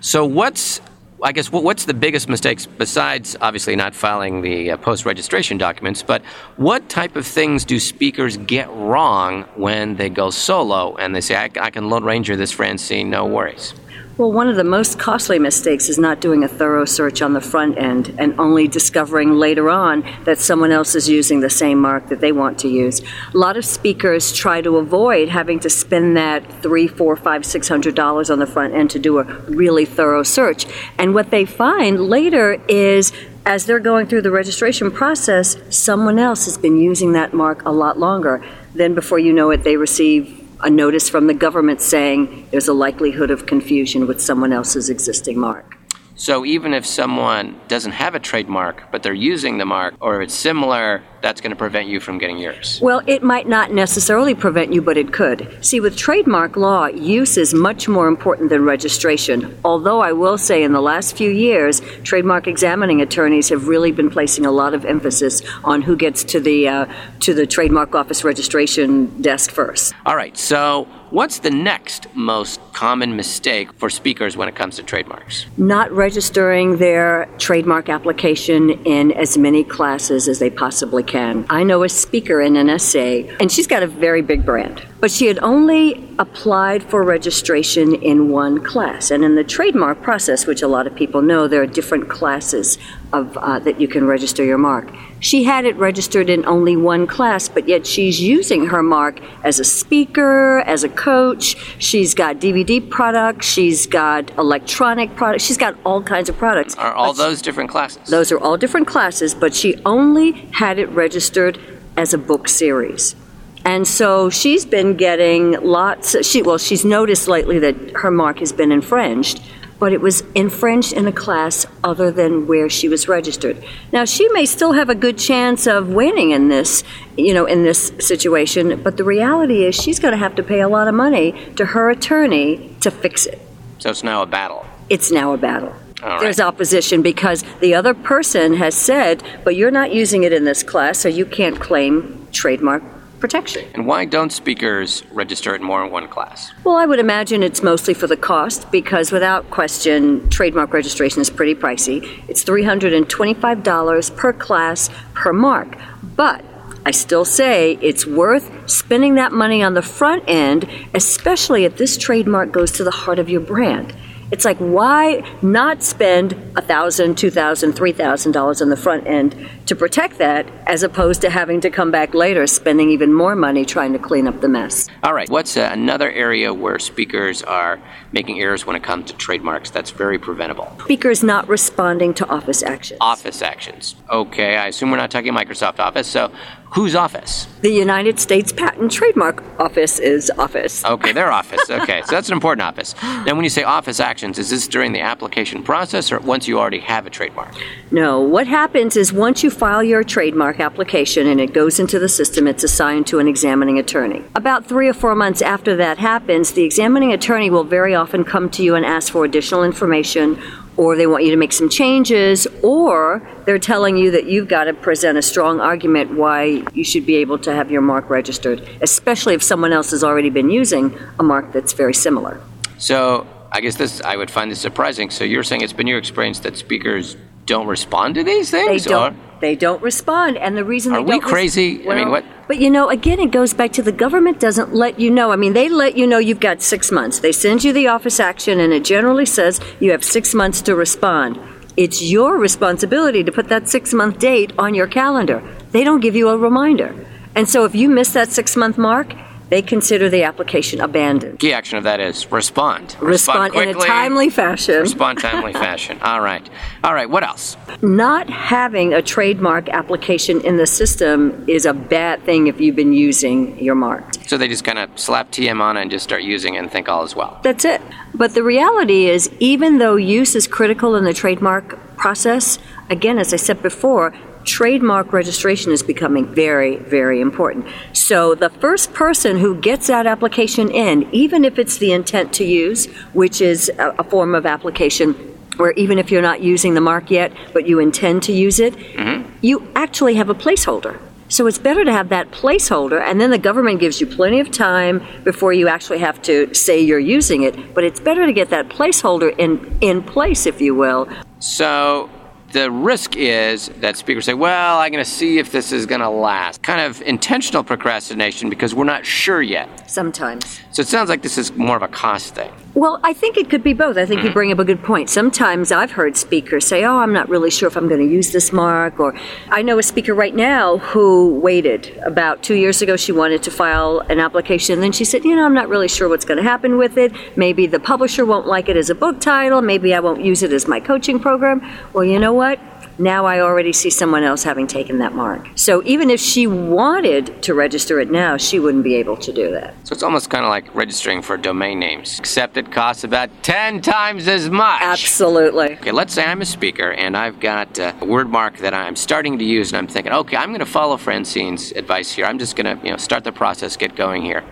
[0.02, 0.82] So, what's
[1.26, 6.04] I guess what's the biggest mistakes besides obviously not filing the uh, post registration documents?
[6.04, 6.22] But
[6.58, 11.38] what type of things do speakers get wrong when they go solo and they say,
[11.38, 13.74] I, I can Lone Ranger this Francine, no worries?
[14.16, 17.42] Well, one of the most costly mistakes is not doing a thorough search on the
[17.42, 22.10] front end and only discovering later on that someone else is using the same mark
[22.10, 23.02] that they want to use.
[23.34, 27.68] A lot of speakers try to avoid having to spend that three, four, five, six
[27.68, 30.68] hundred dollars on the front end to do a really thorough search.
[31.00, 33.14] And what they find later is
[33.48, 37.72] as they're going through the registration process, someone else has been using that mark a
[37.72, 38.46] lot longer.
[38.76, 42.74] Then before you know it, they receive a notice from the government saying there's a
[42.74, 45.78] likelihood of confusion with someone else's existing mark.
[46.16, 50.28] So even if someone doesn't have a trademark, but they're using the mark, or if
[50.28, 52.80] it's similar, that's going to prevent you from getting yours.
[52.82, 55.48] Well, it might not necessarily prevent you, but it could.
[55.62, 59.58] See, with trademark law, use is much more important than registration.
[59.66, 64.10] Although I will say in the last few years, trademark examining attorneys have really been
[64.10, 66.86] placing a lot of emphasis on who gets to the uh,
[67.22, 69.94] to the trademark office registration desk first.
[70.06, 70.38] All right.
[70.38, 75.46] So, what's the next most common mistake for speakers when it comes to trademarks?
[75.58, 81.46] Not registering their trademark application in as many classes as they possibly can.
[81.52, 84.84] I know a speaker in an NSA, and she's got a very big brand.
[85.00, 89.12] But she had only applied for registration in one class.
[89.12, 92.80] And in the trademark process, which a lot of people know, there are different classes
[93.12, 94.90] of, uh, that you can register your mark.
[95.24, 99.58] She had it registered in only one class, but yet she's using her mark as
[99.58, 101.56] a speaker, as a coach.
[101.82, 106.76] She's got DVD products, she's got electronic products, she's got all kinds of products.
[106.76, 108.10] Are all those different classes?
[108.10, 111.58] Those are all different classes, but she only had it registered
[111.96, 113.16] as a book series.
[113.64, 116.28] And so she's been getting lots.
[116.28, 119.42] She well, she's noticed lately that her mark has been infringed,
[119.80, 123.62] but it was infringed in a class other than where she was registered.
[123.92, 126.84] Now she may still have a good chance of winning in this,
[127.18, 128.82] you know, in this situation.
[128.82, 131.66] But the reality is she's going to have to pay a lot of money to
[131.66, 133.42] her attorney to fix it.
[133.80, 134.66] So it's now a battle.
[134.90, 135.74] It's now a battle.
[136.02, 136.20] Right.
[136.20, 140.62] There's opposition because the other person has said, but you're not using it in this
[140.62, 142.84] class, so you can't claim trademark
[143.24, 143.66] protection.
[143.74, 146.52] And why don't speakers register it more in one class?
[146.66, 151.30] Well, I would imagine it's mostly for the cost because without question, trademark registration is
[151.30, 152.04] pretty pricey.
[152.28, 155.78] It's $325 per class per mark.
[156.18, 156.44] But
[156.86, 161.96] I still say it's worth spending that money on the front end, especially if this
[161.96, 163.96] trademark goes to the heart of your brand.
[164.34, 169.06] It's like why not spend a thousand, two thousand, three thousand dollars on the front
[169.06, 169.36] end
[169.68, 173.64] to protect that, as opposed to having to come back later, spending even more money
[173.64, 174.90] trying to clean up the mess.
[175.04, 177.80] All right, what's uh, another area where speakers are
[178.12, 180.76] making errors when it comes to trademarks that's very preventable?
[180.86, 182.98] Speakers not responding to office actions.
[183.02, 183.96] Office actions.
[184.10, 186.32] Okay, I assume we're not talking Microsoft Office, so
[186.76, 187.48] Whose office?
[187.62, 190.84] The United States Patent Trademark Office is office.
[190.84, 191.70] Okay, their office.
[191.70, 192.96] Okay, so that's an important office.
[193.04, 196.60] Now, when you say office actions, is this during the application process or once you
[196.60, 197.54] already have a trademark?
[197.92, 202.10] No, what happens is once you file your trademark application and it goes into the
[202.10, 204.24] system, it's assigned to an examining attorney.
[204.34, 208.50] About three or four months after that happens, the examining attorney will very often come
[208.50, 210.42] to you and ask for additional information
[210.78, 214.66] or they want you to make some changes, or they're telling you that you've got
[214.66, 218.68] to present a strong argument why you should be able to have your mark registered,
[218.82, 222.40] especially if someone else has already been using a mark that's very similar.
[222.78, 225.10] So, I guess this I would find this surprising.
[225.10, 227.16] So, you're saying it's been your experience that speakers
[227.46, 228.84] don't respond to these things?
[228.84, 229.14] They don't.
[229.14, 231.86] Or They don't respond, and the reason Are they we don't res- crazy?
[231.90, 235.02] I mean, what- But you know, again, it goes back to the government doesn't let
[235.02, 235.32] you know.
[235.34, 237.20] I mean, they let you know you've got six months.
[237.20, 240.76] They send you the office action, and it generally says you have six months to
[240.76, 241.38] respond.
[241.76, 245.42] It's your responsibility to put that six month date on your calendar.
[245.74, 246.96] They don't give you a reminder,
[247.36, 249.14] and so if you miss that six month mark,
[249.54, 251.38] they consider the application abandoned.
[251.38, 252.98] key action of that is respond.
[253.00, 254.82] Respond, in a timely fashion.
[254.82, 256.00] Respond timely fashion.
[256.02, 256.50] All right.
[256.84, 257.08] All right.
[257.08, 257.56] What else?
[257.84, 262.94] not having a trademark application in the system is a bad thing if you've been
[262.94, 264.04] using your mark.
[264.26, 266.72] So they just kind of slap TM on it and just start using it and
[266.72, 267.40] think all is well.
[267.44, 267.82] That's it.
[268.16, 272.58] But the reality is, even though use is critical in the trademark process,
[272.90, 277.66] again, as I said before, trademark registration is becoming very, very important.
[277.94, 282.44] So the first person who gets that application in, even if it's the intent to
[282.44, 285.14] use, which is a, a form of application
[285.58, 288.76] where even if you're not using the mark yet, but you intend to use it,
[288.76, 289.30] mm-hmm.
[289.42, 291.00] you actually have a placeholder.
[291.30, 294.52] So it's better to have that placeholder, and then the government gives you plenty of
[294.52, 297.74] time before you actually have to say you're using it.
[297.74, 301.08] But it's better to get that placeholder in, in place, if you will.
[301.40, 302.10] So
[302.54, 306.02] the risk is that speakers say, well, I'm going to see if this is going
[306.02, 306.62] to last.
[306.64, 309.90] Kind of intentional procrastination because we're not sure yet.
[309.90, 310.60] Sometimes.
[310.72, 312.52] So it sounds like this is more of a cost thing.
[312.76, 313.98] Well, I think it could be both.
[313.98, 314.34] I think you mm-hmm.
[314.34, 315.08] bring up a good point.
[315.08, 318.32] Sometimes I've heard speakers say, Oh, I'm not really sure if I'm going to use
[318.32, 319.00] this mark.
[319.00, 319.14] Or
[319.50, 322.98] I know a speaker right now who waited about two years ago.
[322.98, 324.74] She wanted to file an application.
[324.74, 326.98] And then she said, You know, I'm not really sure what's going to happen with
[326.98, 327.14] it.
[327.38, 329.62] Maybe the publisher won't like it as a book title.
[329.62, 331.62] Maybe I won't use it as my coaching program.
[331.94, 332.60] Well, you know what?
[333.00, 335.48] Now I already see someone else having taken that mark.
[335.56, 339.52] So even if she wanted to register it now, she wouldn't be able to do
[339.52, 339.74] that.
[339.84, 343.82] So it's almost kind of like registering for domain names, except it costs about 10
[343.82, 344.82] times as much.
[344.82, 345.74] Absolutely.
[345.74, 349.40] Okay, let's say I'm a speaker and I've got a word mark that I'm starting
[349.40, 352.26] to use, and I'm thinking, okay, I'm going to follow Francine's advice here.
[352.26, 354.44] I'm just going to, you know, start the process, get going here.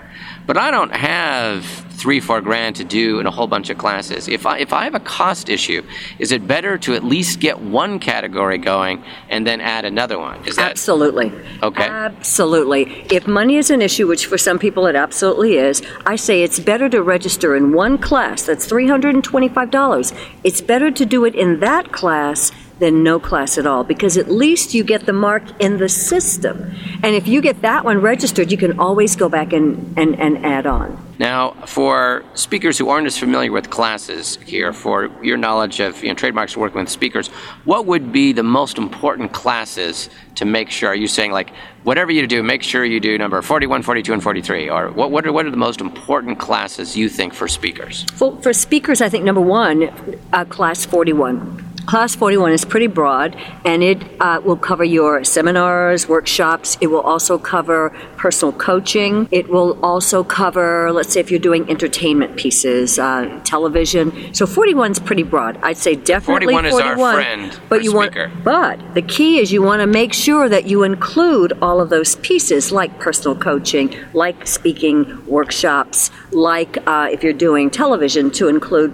[0.47, 1.65] But I don't have
[2.01, 4.27] three, four grand to do in a whole bunch of classes.
[4.27, 5.83] If I if I have a cost issue,
[6.17, 10.43] is it better to at least get one category going and then add another one?
[10.47, 11.31] Is that Absolutely.
[11.61, 11.83] Okay.
[11.83, 13.05] Absolutely.
[13.11, 16.59] If money is an issue, which for some people it absolutely is, I say it's
[16.59, 18.43] better to register in one class.
[18.43, 20.17] That's $325.
[20.43, 22.51] It's better to do it in that class
[22.81, 26.73] than no class at all because at least you get the mark in the system.
[27.03, 30.43] And if you get that one registered, you can always go back and, and, and
[30.43, 30.97] add on.
[31.19, 36.09] Now, for speakers who aren't as familiar with classes here, for your knowledge of you
[36.09, 37.27] know, trademarks working with speakers,
[37.65, 40.89] what would be the most important classes to make sure?
[40.89, 41.51] Are you saying like
[41.83, 45.11] whatever you do, make sure you do number 41, 42, and 43, or what?
[45.11, 48.05] What are, what are the most important classes you think for speakers?
[48.15, 49.91] For, for speakers, I think number one,
[50.33, 51.70] uh, class 41.
[51.85, 56.77] Class 41 is pretty broad, and it uh, will cover your seminars, workshops.
[56.79, 59.27] It will also cover personal coaching.
[59.31, 64.33] It will also cover, let's say, if you're doing entertainment pieces, uh, television.
[64.33, 65.57] So 41 is pretty broad.
[65.63, 68.29] I'd say definitely 41 is our friend But you speaker.
[68.29, 71.89] want, but the key is you want to make sure that you include all of
[71.89, 78.47] those pieces, like personal coaching, like speaking workshops, like uh, if you're doing television, to
[78.47, 78.93] include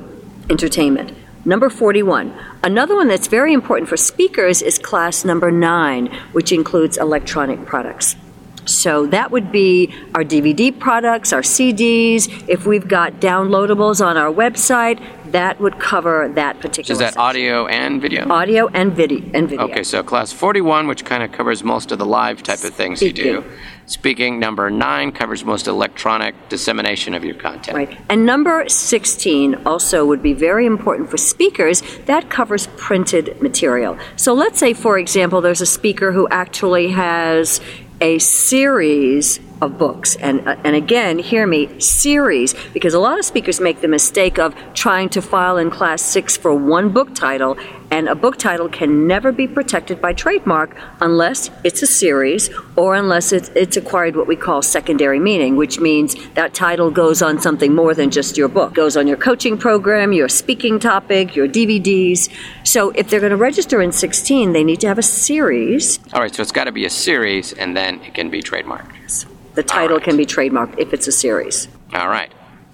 [0.49, 1.13] entertainment.
[1.45, 2.33] Number 41.
[2.63, 8.15] Another one that's very important for speakers is class number nine, which includes electronic products.
[8.67, 12.27] So that would be our DVD products, our CDs.
[12.47, 15.01] If we've got downloadables on our website,
[15.31, 16.93] that would cover that particular.
[16.93, 17.21] Is that section.
[17.21, 18.29] audio and video?
[18.29, 19.29] audio and video?
[19.33, 19.65] And video.
[19.65, 23.01] Okay, so class 41, which kind of covers most of the live type of things
[23.01, 23.43] you do.
[23.87, 27.77] Speaking, number 9 covers most electronic dissemination of your content.
[27.77, 27.97] Right.
[28.09, 31.81] And number 16 also would be very important for speakers.
[32.05, 33.97] That covers printed material.
[34.17, 37.61] So let's say, for example, there's a speaker who actually has
[37.99, 40.15] a series of books.
[40.17, 44.37] And, uh, and again, hear me, series, because a lot of speakers make the mistake
[44.39, 47.57] of trying to file in class six for one book title,
[47.89, 52.95] and a book title can never be protected by trademark unless it's a series or
[52.95, 57.39] unless it's, it's acquired what we call secondary meaning, which means that title goes on
[57.39, 58.71] something more than just your book.
[58.71, 62.29] It goes on your coaching program, your speaking topic, your DVDs.
[62.65, 65.99] So if they're going to register in 16, they need to have a series.
[66.13, 69.27] All right, so it's got to be a series and then it can be trademarked.
[69.57, 71.67] The title can be trademarked if it's a series.
[71.91, 72.31] All right.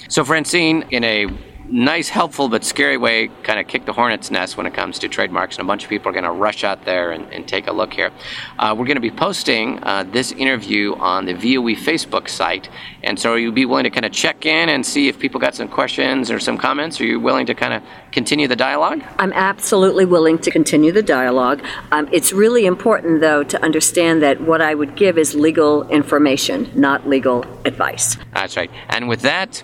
[0.09, 1.27] So, Francine, in a
[1.73, 5.09] nice, helpful, but scary way, kind of kick the hornet's nest when it comes to
[5.09, 7.67] trademarks, and a bunch of people are going to rush out there and, and, take
[7.67, 8.11] a look here.
[8.59, 12.69] Uh, we're going to be posting uh, this interview on the VOE Facebook site,
[13.01, 15.55] and so you'd be willing to kind of check in and see if people got
[15.55, 17.01] some questions or some comments.
[17.01, 19.03] Are you willing to kind of continue the dialogue?
[19.17, 21.63] I'm absolutely willing to continue the dialogue.
[21.91, 26.71] Um, it's really important, though, to understand that what I would give is legal information,
[26.75, 28.15] not legal advice.
[28.33, 28.71] That's right.
[28.89, 29.63] And with that,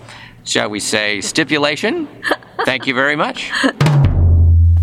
[0.50, 2.08] shall we say, stipulation.
[2.64, 3.50] Thank you very much.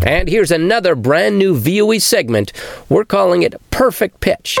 [0.02, 2.52] And here's another brand new VOE segment.
[2.88, 4.58] We're calling it Perfect Pitch.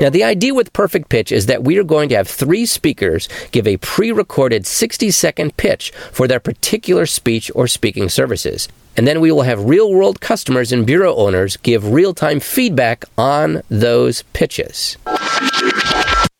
[0.00, 3.28] Now, the idea with Perfect Pitch is that we are going to have three speakers
[3.50, 8.68] give a pre recorded 60 second pitch for their particular speech or speaking services.
[8.96, 13.04] And then we will have real world customers and bureau owners give real time feedback
[13.16, 14.96] on those pitches.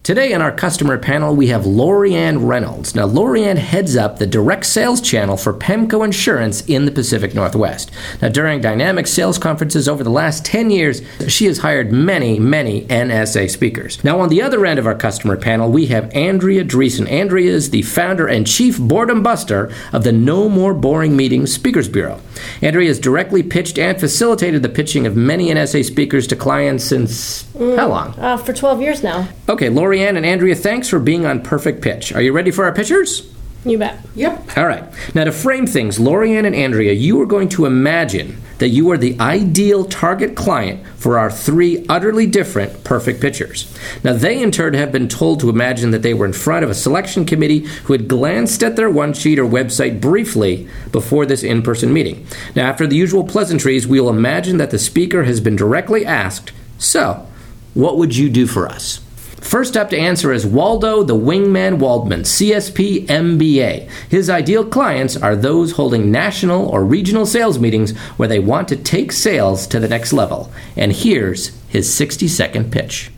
[0.09, 2.95] Today on our customer panel, we have Lorianne Reynolds.
[2.95, 7.91] Now, Lorianne heads up the direct sales channel for Pemco Insurance in the Pacific Northwest.
[8.23, 12.87] Now, during dynamic sales conferences over the last 10 years, she has hired many, many
[12.87, 14.03] NSA speakers.
[14.03, 17.07] Now, on the other end of our customer panel, we have Andrea Driessen.
[17.11, 21.87] Andrea is the founder and chief boredom buster of the No More Boring Meetings Speakers
[21.87, 22.19] Bureau.
[22.63, 27.48] Andrea has directly pitched and facilitated the pitching of many NSA speakers to clients since
[27.59, 28.19] mm, how long?
[28.19, 29.29] Uh, for 12 years now.
[29.49, 32.13] Okay, Lorianne and Andrea, thanks for being on Perfect Pitch.
[32.13, 33.31] Are you ready for our pitchers?
[33.65, 33.99] You bet.
[34.15, 34.57] Yep.
[34.57, 34.85] All right.
[35.15, 38.99] Now, to frame things, Lorianne and Andrea, you are going to imagine that you are
[38.99, 43.73] the ideal target client for our three utterly different perfect pitchers.
[44.03, 46.71] Now, they in turn have been told to imagine that they were in front of
[46.71, 51.43] a selection committee who had glanced at their one sheet or website briefly before this
[51.43, 52.27] in person meeting.
[52.55, 56.53] Now, after the usual pleasantries, we will imagine that the speaker has been directly asked,
[56.79, 57.27] So,
[57.75, 59.01] what would you do for us?
[59.41, 63.89] First up to answer is Waldo the Wingman Waldman, CSP MBA.
[64.11, 68.77] His ideal clients are those holding national or regional sales meetings where they want to
[68.77, 70.53] take sales to the next level.
[70.77, 73.11] And here's his 60 second pitch.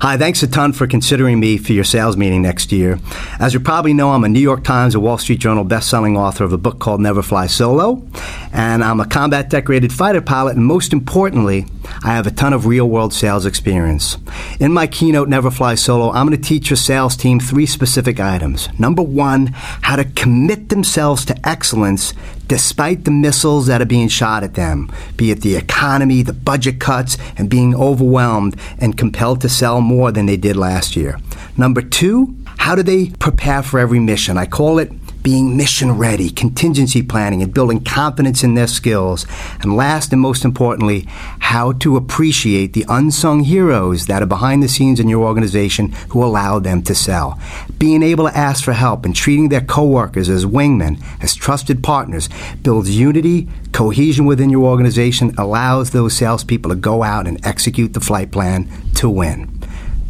[0.00, 2.98] Hi, thanks a ton for considering me for your sales meeting next year.
[3.38, 6.44] As you probably know, I'm a New York Times and Wall Street Journal best-selling author
[6.44, 8.06] of a book called Never Fly Solo,
[8.52, 11.66] and I'm a combat decorated fighter pilot, and most importantly,
[12.02, 14.18] I have a ton of real-world sales experience.
[14.60, 18.20] In my keynote Never Fly Solo, I'm going to teach your sales team three specific
[18.20, 18.68] items.
[18.78, 22.14] Number 1, how to commit themselves to excellence
[22.46, 26.78] despite the missiles that are being shot at them, be it the economy, the budget
[26.78, 31.18] cuts, and being overwhelmed and compelled to sell more than they did last year.
[31.56, 34.38] Number two, how do they prepare for every mission?
[34.38, 34.90] I call it
[35.24, 39.26] being mission ready, contingency planning, and building confidence in their skills.
[39.60, 41.06] And last and most importantly,
[41.40, 46.22] how to appreciate the unsung heroes that are behind the scenes in your organization who
[46.22, 47.40] allow them to sell.
[47.78, 52.28] Being able to ask for help and treating their coworkers as wingmen, as trusted partners,
[52.62, 58.00] builds unity, cohesion within your organization, allows those salespeople to go out and execute the
[58.00, 59.46] flight plan to win.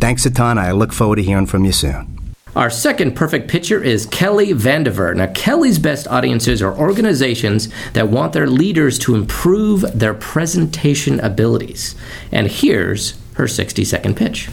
[0.00, 0.58] Thanks a ton.
[0.58, 2.13] I look forward to hearing from you soon.
[2.56, 5.12] Our second perfect pitcher is Kelly Vandever.
[5.16, 11.96] Now, Kelly's best audiences are organizations that want their leaders to improve their presentation abilities.
[12.30, 14.48] And here's her 60 second pitch.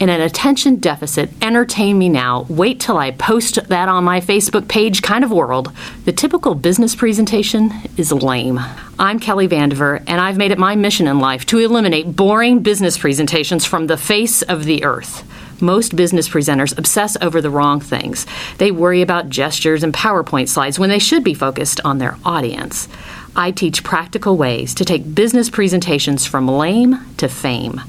[0.00, 4.66] In an attention deficit, entertain me now, wait till I post that on my Facebook
[4.66, 5.70] page kind of world,
[6.06, 8.58] the typical business presentation is lame.
[8.98, 12.96] I'm Kelly Vandever, and I've made it my mission in life to eliminate boring business
[12.96, 15.22] presentations from the face of the earth
[15.62, 18.26] most business presenters obsess over the wrong things.
[18.58, 22.88] They worry about gestures and PowerPoint slides when they should be focused on their audience.
[23.34, 27.80] I teach practical ways to take business presentations from lame to fame.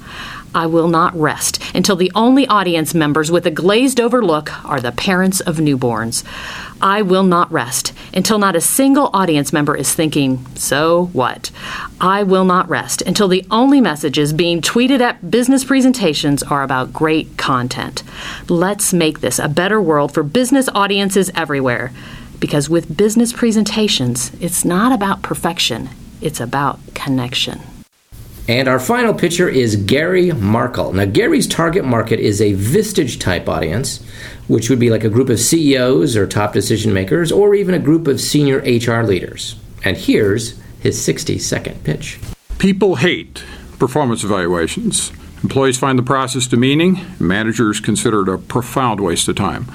[0.55, 4.79] I will not rest until the only audience members with a glazed over look are
[4.79, 6.23] the parents of newborns.
[6.83, 11.49] I will not rest until not a single audience member is thinking, so what?
[12.01, 16.91] I will not rest until the only messages being tweeted at business presentations are about
[16.91, 18.03] great content.
[18.49, 21.93] Let's make this a better world for business audiences everywhere.
[22.41, 27.61] Because with business presentations, it's not about perfection, it's about connection.
[28.47, 30.91] And our final pitcher is Gary Markle.
[30.91, 34.03] Now, Gary's target market is a Vistage type audience,
[34.49, 37.79] which would be like a group of CEOs or top decision makers, or even a
[37.79, 39.55] group of senior HR leaders.
[39.85, 42.19] And here's his 60 second pitch.
[42.57, 43.43] People hate
[43.79, 45.13] performance evaluations.
[45.41, 49.71] Employees find the process demeaning, managers consider it a profound waste of time.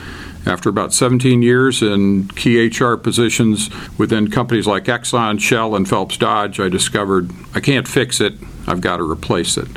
[0.46, 6.16] After about 17 years in key HR positions within companies like Exxon, Shell, and Phelps
[6.16, 8.34] Dodge, I discovered I can't fix it.
[8.68, 9.68] I've got to replace it.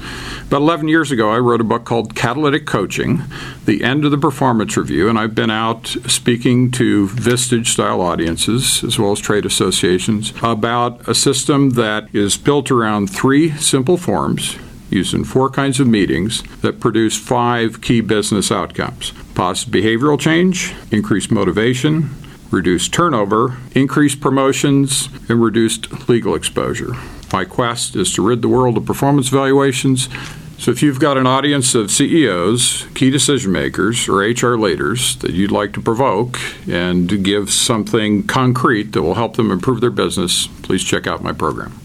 [0.47, 3.23] About 11 years ago, I wrote a book called Catalytic Coaching
[3.65, 8.83] The End of the Performance Review, and I've been out speaking to Vistage style audiences
[8.83, 14.57] as well as trade associations about a system that is built around three simple forms
[14.89, 20.73] used in four kinds of meetings that produce five key business outcomes positive behavioral change,
[20.91, 22.09] increased motivation,
[22.51, 26.93] reduced turnover, increased promotions, and reduced legal exposure.
[27.33, 30.09] My quest is to rid the world of performance evaluations.
[30.57, 35.31] So, if you've got an audience of CEOs, key decision makers, or HR leaders that
[35.31, 40.47] you'd like to provoke and give something concrete that will help them improve their business,
[40.61, 41.79] please check out my program.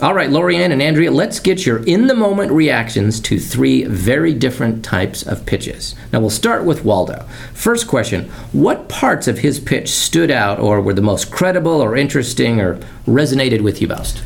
[0.00, 4.32] All right, Lorianne and Andrea, let's get your in the moment reactions to three very
[4.32, 5.96] different types of pitches.
[6.12, 7.26] Now, we'll start with Waldo.
[7.54, 11.96] First question What parts of his pitch stood out or were the most credible or
[11.96, 12.76] interesting or
[13.06, 14.22] resonated with you most?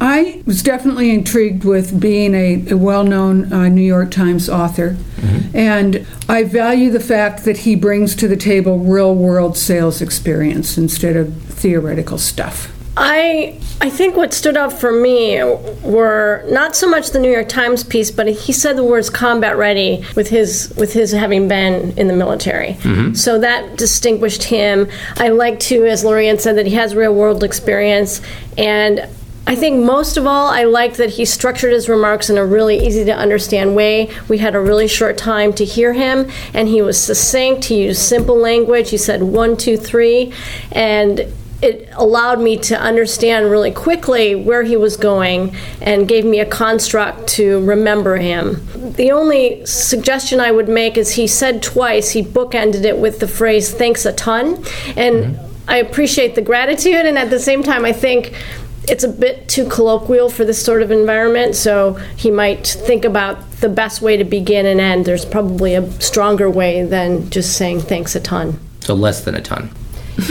[0.00, 4.90] I was definitely intrigued with being a, a well known uh, New York Times author,
[5.16, 5.56] mm-hmm.
[5.56, 10.76] and I value the fact that he brings to the table real world sales experience
[10.76, 12.72] instead of theoretical stuff.
[12.96, 15.42] I I think what stood out for me
[15.82, 19.58] were not so much the New York Times piece, but he said the words "combat
[19.58, 22.74] ready" with his with his having been in the military.
[22.74, 23.14] Mm-hmm.
[23.14, 24.88] So that distinguished him.
[25.16, 28.22] I like to, as Lorianne said, that he has real world experience,
[28.56, 29.06] and
[29.48, 32.84] I think most of all, I liked that he structured his remarks in a really
[32.84, 34.10] easy to understand way.
[34.28, 37.66] We had a really short time to hear him, and he was succinct.
[37.66, 38.90] He used simple language.
[38.90, 40.32] He said one, two, three,
[40.72, 41.32] and
[41.62, 46.44] it allowed me to understand really quickly where he was going and gave me a
[46.44, 48.60] construct to remember him.
[48.92, 53.28] The only suggestion I would make is he said twice, he bookended it with the
[53.28, 54.56] phrase, thanks a ton.
[54.96, 55.46] And mm-hmm.
[55.68, 58.34] I appreciate the gratitude, and at the same time, I think
[58.88, 63.50] it's a bit too colloquial for this sort of environment, so he might think about
[63.60, 65.04] the best way to begin and end.
[65.04, 68.60] There's probably a stronger way than just saying thanks a ton.
[68.80, 69.70] So less than a ton.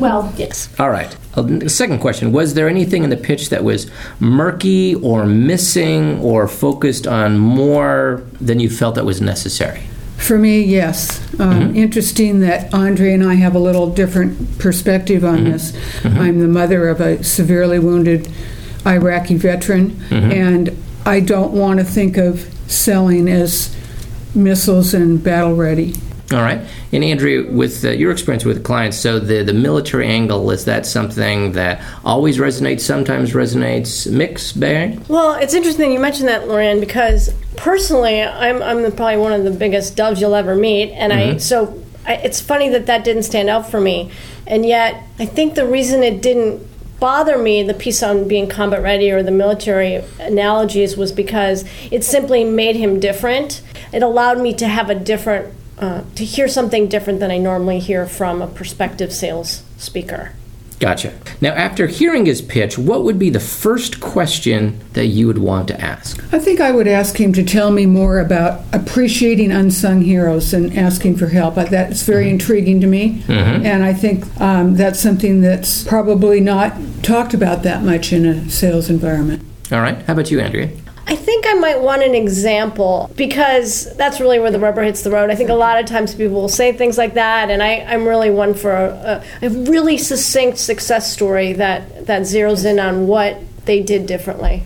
[0.00, 0.68] well, yes.
[0.78, 1.14] All right.
[1.34, 3.90] Uh, second question Was there anything in the pitch that was
[4.20, 9.82] murky or missing or focused on more than you felt that was necessary?
[10.16, 11.20] For me, yes.
[11.38, 11.76] Um, mm-hmm.
[11.76, 15.52] Interesting that Andre and I have a little different perspective on mm-hmm.
[15.52, 15.72] this.
[15.72, 16.18] Mm-hmm.
[16.18, 18.28] I'm the mother of a severely wounded
[18.86, 20.32] Iraqi veteran, mm-hmm.
[20.32, 23.76] and I don't want to think of selling as
[24.34, 25.94] missiles and battle ready.
[26.32, 26.60] All right.
[26.92, 30.84] And Andrea, with uh, your experience with clients, so the, the military angle, is that
[30.84, 35.00] something that always resonates, sometimes resonates, mixed bag?
[35.08, 39.52] Well, it's interesting you mentioned that, Lorraine, because personally, I'm, I'm probably one of the
[39.52, 40.90] biggest doves you'll ever meet.
[40.92, 41.36] And mm-hmm.
[41.36, 44.10] I, so I, it's funny that that didn't stand out for me.
[44.48, 46.60] And yet, I think the reason it didn't
[46.98, 52.02] bother me, the piece on being combat ready or the military analogies, was because it
[52.02, 53.62] simply made him different.
[53.92, 57.78] It allowed me to have a different uh, to hear something different than I normally
[57.78, 60.32] hear from a prospective sales speaker.
[60.78, 61.14] Gotcha.
[61.40, 65.68] Now, after hearing his pitch, what would be the first question that you would want
[65.68, 66.22] to ask?
[66.34, 70.76] I think I would ask him to tell me more about appreciating unsung heroes and
[70.76, 71.54] asking for help.
[71.54, 72.32] That's very mm-hmm.
[72.32, 73.64] intriguing to me, mm-hmm.
[73.64, 78.50] and I think um, that's something that's probably not talked about that much in a
[78.50, 79.42] sales environment.
[79.72, 79.96] All right.
[80.02, 80.70] How about you, Andrea?
[81.08, 85.10] I think I might want an example because that's really where the rubber hits the
[85.10, 85.30] road.
[85.30, 88.08] I think a lot of times people will say things like that, and I, am
[88.08, 93.40] really one for a, a, really succinct success story that, that zeroes in on what
[93.66, 94.64] they did differently.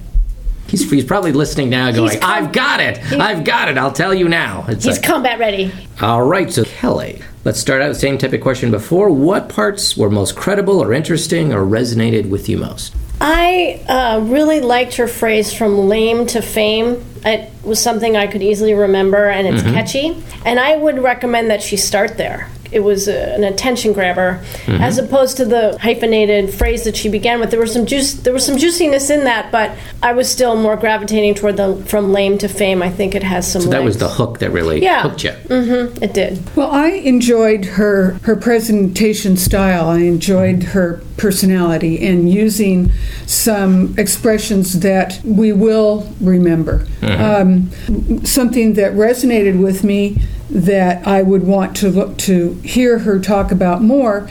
[0.66, 2.98] He's, he's probably listening now going, com- I've got it.
[3.12, 3.76] I've got it.
[3.76, 4.64] I'll tell you now.
[4.68, 5.72] It's he's like, combat ready.
[6.00, 6.50] All right.
[6.50, 9.10] So, Kelly, let's start out the same type of question before.
[9.10, 12.94] What parts were most credible or interesting or resonated with you most?
[13.20, 17.04] I uh, really liked her phrase from lame to fame.
[17.24, 19.74] It was something I could easily remember and it's mm-hmm.
[19.74, 20.22] catchy.
[20.44, 22.48] And I would recommend that she start there.
[22.72, 24.78] it was a, an attention grabber, Mhm.
[24.80, 27.50] as opposed to the hyphenated phrase that she began with.
[27.50, 29.72] There was some juice, there was some juiciness in that, but
[30.04, 32.80] I was still more gravitating toward the from lame to fame.
[32.80, 33.62] I think it has some.
[33.62, 35.02] So that was the hook that really Yeah.
[35.02, 35.32] hooked you.
[35.48, 36.00] Mm-hmm.
[36.04, 36.38] It did.
[36.54, 39.88] Well, I enjoyed her her presentation style.
[39.88, 42.90] I enjoyed her personality and using
[43.26, 46.86] some expressions that we will remember.
[47.02, 47.20] Mhm.
[47.20, 50.16] Um, something that resonated with me
[50.50, 54.28] that I would want to look to hear her talk about more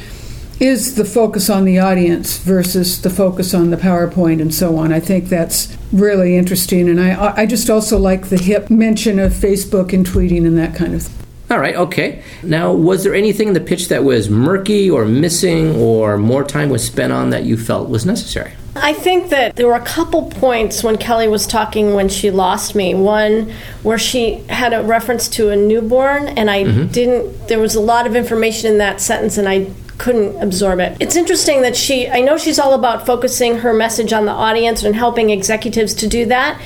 [0.60, 4.92] is the focus on the audience versus the focus on the PowerPoint and so on.
[4.92, 9.32] I think that's really interesting, and I I just also like the hip mention of
[9.32, 11.16] Facebook and tweeting and that kind of thing.
[11.52, 12.22] All right, okay.
[12.44, 16.70] Now, was there anything in the pitch that was murky or missing or more time
[16.70, 18.52] was spent on that you felt was necessary?
[18.76, 22.76] I think that there were a couple points when Kelly was talking when she lost
[22.76, 22.94] me.
[22.94, 26.92] One where she had a reference to a newborn, and I Mhm.
[26.92, 30.96] didn't, there was a lot of information in that sentence, and I couldn't absorb it.
[31.00, 34.84] It's interesting that she, I know she's all about focusing her message on the audience
[34.84, 36.58] and helping executives to do that.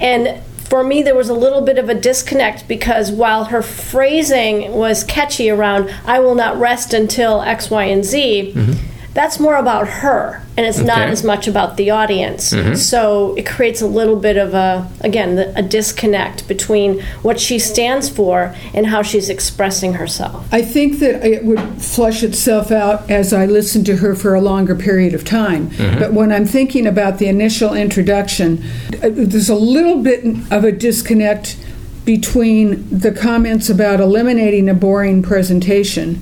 [0.00, 0.34] And
[0.72, 5.04] for me, there was a little bit of a disconnect because while her phrasing was
[5.04, 8.91] catchy around, I will not rest until X, Y, and Z, mm-hmm.
[9.14, 12.52] That's more about her and it's not as much about the audience.
[12.52, 12.76] Mhm.
[12.76, 18.08] So it creates a little bit of a, again, a disconnect between what she stands
[18.08, 20.44] for and how she's expressing herself.
[20.52, 24.40] I think that it would flush itself out as I listened to her for a
[24.40, 25.70] longer period of time.
[25.78, 25.98] Mhm.
[25.98, 28.62] But when I'm thinking about the initial introduction,
[29.02, 31.56] uh, there's a little bit of a disconnect
[32.04, 36.20] between the comments about eliminating a boring presentation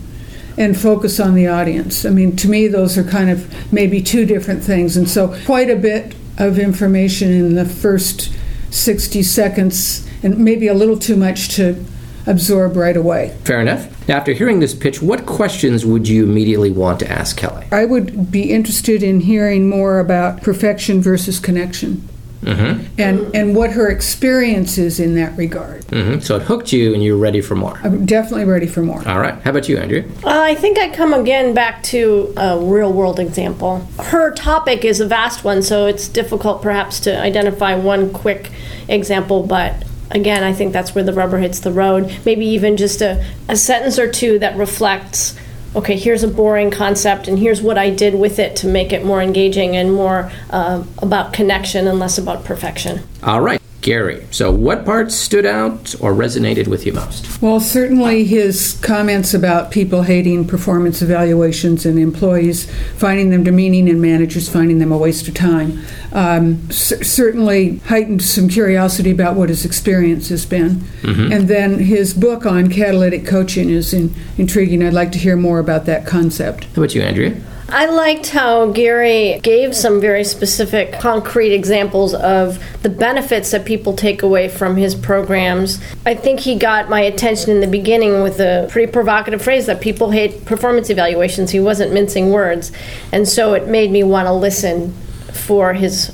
[0.60, 2.04] and focus on the audience.
[2.04, 4.94] I mean, to me, those are kind of maybe two different things.
[4.94, 8.30] And so, quite a bit of information in the first
[8.70, 11.82] 60 seconds, and maybe a little too much to
[12.26, 13.34] absorb right away.
[13.44, 14.06] Fair enough.
[14.06, 17.66] Now, after hearing this pitch, what questions would you immediately want to ask Kelly?
[17.72, 22.06] I would be interested in hearing more about perfection versus connection
[22.42, 22.98] Mm-hmm.
[22.98, 25.82] and, and what her experience is in that regard.
[25.88, 26.20] Mm-hmm.
[26.20, 27.78] So it hooked you and you're ready for more.
[27.84, 29.06] I'm definitely ready for more.
[29.06, 29.34] All right.
[29.42, 30.04] How about you, Andrea?
[30.24, 33.86] Uh, I think I come again back to a real world example.
[33.98, 38.50] Her topic is a vast one, so it's difficult perhaps to identify one quick
[38.88, 42.20] example, but again, I think that's where the rubber hits the road.
[42.24, 45.38] Maybe even just a, a sentence or two that reflects
[45.74, 49.04] okay, here's a boring concept, and here's what I did with it to make it
[49.04, 53.02] more engaging and more uh, about connection and less about perfection.
[53.22, 53.60] All right.
[53.82, 54.26] Gary.
[54.30, 57.40] So what parts stood out or resonated with you most?
[57.40, 64.00] Well, certainly his comments about people hating performance evaluations and employees finding them demeaning and
[64.02, 65.78] managers finding them a waste of time
[66.12, 70.82] um, c- certainly heightened some curiosity about what his experience has been.
[71.02, 71.32] Mhm.
[71.32, 74.82] And then his book on catalytic coaching is in, intriguing.
[74.82, 76.64] I'd like to hear more about that concept.
[76.74, 77.34] How about you, Andrea?
[77.72, 83.92] I liked how Gary gave some very specific, concrete examples of the benefits that people
[83.94, 85.80] take away from his programs.
[86.04, 89.80] I think he got my attention in the beginning with a pretty provocative phrase that
[89.80, 91.52] people hate performance evaluations.
[91.52, 92.72] He wasn't mincing words.
[93.12, 94.92] And so it made me want to listen
[95.32, 96.12] for his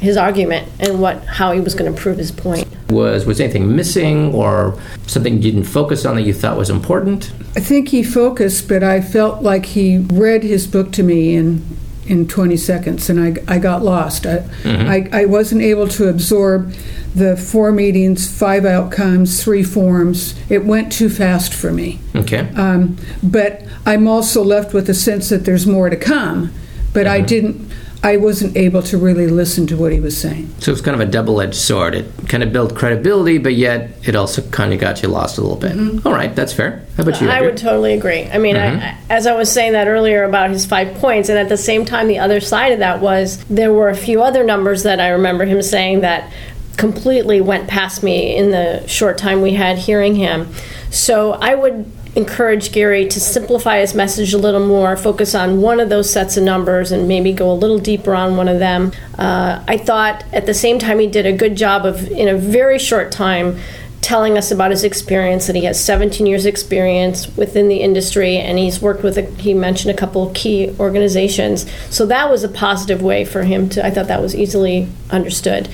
[0.00, 2.66] his argument and what how he was going to prove his point.
[2.90, 7.32] Was was anything missing or something you didn't focus on that you thought was important?
[7.56, 11.64] I think he focused, but I felt like he read his book to me in
[12.06, 14.24] in 20 seconds, and I, I got lost.
[14.24, 14.88] I, Mhm.
[15.12, 16.72] I, I wasn't able to absorb
[17.14, 20.34] the four meetings, five outcomes, three forms.
[20.48, 22.00] It went too fast for me.
[22.16, 22.48] Okay.
[22.56, 26.50] Um, but I'm also left with a sense that there's more to come.
[26.94, 27.70] But I didn't.
[28.02, 30.54] I wasn't able to really listen to what he was saying.
[30.60, 31.96] So it's kind of a double-edged sword.
[31.96, 35.40] It kind of built credibility, but yet it also kind of got you lost a
[35.40, 36.06] little bit.
[36.06, 36.84] All right, that's fair.
[36.96, 37.28] How about you?
[37.28, 37.50] I Andrea?
[37.50, 38.28] would totally agree.
[38.32, 38.80] I mean, Mhm.
[38.80, 41.84] I, as I was saying that earlier about his five points, and at the same
[41.84, 45.08] time, the other side of that was there were a few other numbers that I
[45.08, 46.30] remember him saying that
[46.76, 50.46] completely went past me in the short time we had hearing him.
[50.90, 51.84] So I would
[52.14, 56.36] encourage Gary to simplify his message a little more, focus on one of those sets
[56.36, 58.92] of numbers, and maybe go a little deeper on one of them.
[59.18, 62.36] Uh, I thought at the same time he did a good job of, in a
[62.36, 63.58] very short time,
[64.00, 68.56] telling us about his experience that he has 17 years experience within the industry and
[68.56, 72.48] he's worked with a, he mentioned a couple of key organizations so that was a
[72.48, 75.68] positive way for him to i thought that was easily understood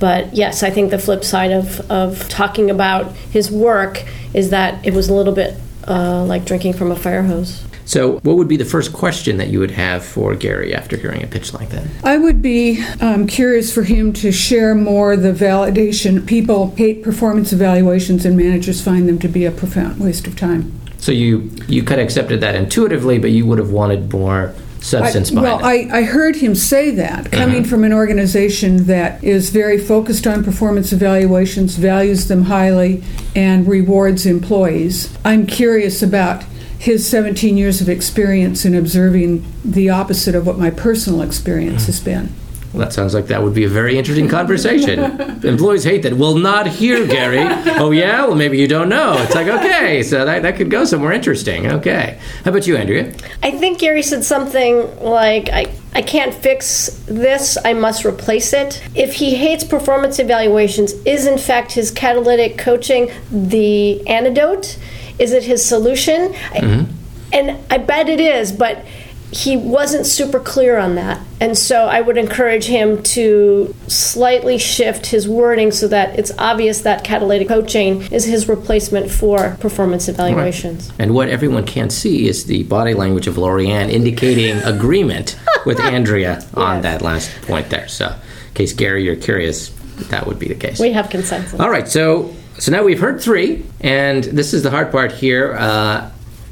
[0.00, 4.84] but yes i think the flip side of, of talking about his work is that
[4.84, 5.54] it was a little bit
[5.88, 9.48] uh, like drinking from a fire hose So, what would be the first question that
[9.48, 11.86] you would have for Gary after hearing a pitch like that?
[12.04, 16.26] I would be um, curious for him to share more the validation.
[16.26, 20.78] People hate performance evaluations, and managers find them to be a profound waste of time.
[20.98, 25.30] So you you kind of accepted that intuitively, but you would have wanted more substance
[25.30, 25.90] I, behind well, it.
[25.90, 27.66] I, I heard him say that coming Mhm.
[27.66, 33.02] from an organization that is very focused on performance evaluations, values them highly,
[33.34, 35.10] and rewards employees.
[35.24, 36.44] I'm curious about
[36.78, 41.98] his 17 years of experience in observing the opposite of what my personal experience has
[42.00, 42.30] been.
[42.78, 45.00] Well, that sounds like that would be a very interesting conversation.
[45.44, 46.12] Employees hate that.
[46.12, 47.40] Will not hear, Gary.
[47.76, 48.24] oh, yeah?
[48.24, 49.16] Well, maybe you don't know.
[49.18, 51.66] It's like, okay, so that, that could go somewhere interesting.
[51.66, 52.20] Okay.
[52.44, 53.12] How about you, Andrea?
[53.42, 58.80] I think Gary said something like, I, I can't fix this, I must replace it.
[58.94, 64.78] If he hates performance evaluations, is in fact his catalytic coaching the antidote?
[65.18, 66.32] Is it his solution?
[66.52, 66.92] I- mm-hmm.
[67.32, 68.84] and I bet it is, but
[69.30, 71.20] he wasn't super clear on that.
[71.40, 76.80] And so I would encourage him to slightly shift his wording so that it's obvious
[76.82, 80.90] that catalytic coaching is his replacement for performance evaluations.
[80.98, 86.44] And what everyone can't see is the body language of Lorianne indicating agreement with Andrea
[86.54, 87.88] on that last point there.
[87.88, 89.68] So, in case Gary, you're curious,
[90.08, 90.80] that would be the case.
[90.80, 91.60] We have consensus.
[91.60, 95.54] All right, so so now we've heard three, and this is the hard part here.
[95.54, 96.10] Uh,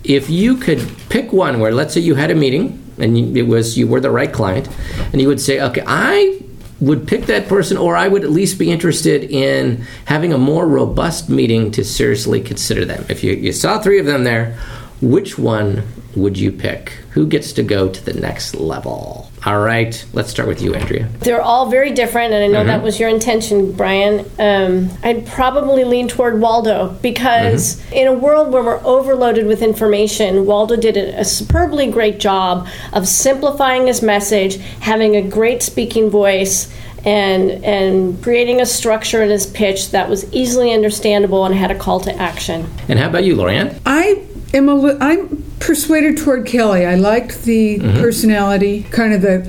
[0.09, 3.77] if you could pick one where, let's say, you had a meeting and it was
[3.77, 4.69] you were the right client,
[5.13, 6.41] and you would say, okay, I
[6.81, 10.67] would pick that person, or I would at least be interested in having a more
[10.67, 13.05] robust meeting to seriously consider them.
[13.09, 14.59] If you, you saw three of them there,
[15.01, 16.91] which one would you pick?
[17.11, 19.26] Who gets to go to the next level?
[19.47, 21.09] All right, let's start with you, Andrea.
[21.21, 22.67] They're all very different, and I know Mhm.
[22.67, 24.25] that was your intention, Brian.
[24.41, 30.47] Um, I'd probably lean toward Waldo because in a world where we're overloaded with information,
[30.47, 36.11] Waldo did a, a superbly great job of simplifying his message, having a great speaking
[36.11, 36.69] voice.
[37.05, 41.75] And, and creating a structure in his pitch that was easily understandable and had a
[41.77, 42.67] call to action.
[42.89, 43.77] And how about you, Lorianne?
[43.87, 44.23] I
[44.53, 46.85] am a li- I'm persuaded toward Kelly.
[46.87, 48.01] I liked the Mhm.
[48.01, 49.47] personality, kind of the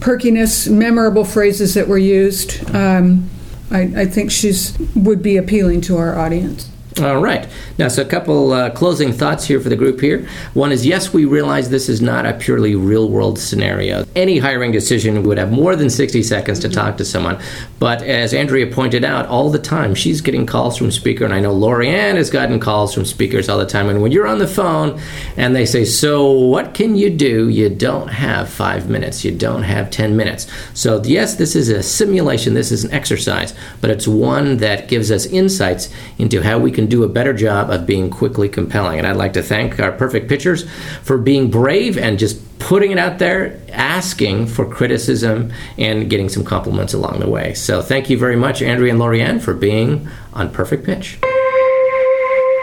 [0.00, 2.58] perkiness, memorable phrases that were used.
[2.74, 3.24] Um,
[3.70, 6.68] I, I think she's would be appealing to our audience.
[7.00, 7.46] All right.
[7.78, 10.28] Now, so a couple uh, closing thoughts here for the group here.
[10.54, 14.04] One is yes, we realize this is not a purely real world scenario.
[14.16, 17.40] Any hiring decision would have more than 60 seconds to talk to someone.
[17.78, 21.38] But as Andrea pointed out, all the time she's getting calls from speaker, and I
[21.38, 23.88] know Lorianne has gotten calls from speakers all the time.
[23.88, 25.00] And when you're on the phone
[25.36, 27.48] and they say, So, what can you do?
[27.48, 30.48] You don't have five minutes, you don't have 10 minutes.
[30.74, 35.12] So, yes, this is a simulation, this is an exercise, but it's one that gives
[35.12, 38.98] us insights into how we can do a better job of being quickly compelling.
[38.98, 40.68] And I'd like to thank our perfect pitchers
[41.02, 46.44] for being brave and just putting it out there, asking for criticism, and getting some
[46.44, 47.54] compliments along the way.
[47.54, 51.18] So thank you very much, Andrea and Lorianne, for being on Perfect Pitch.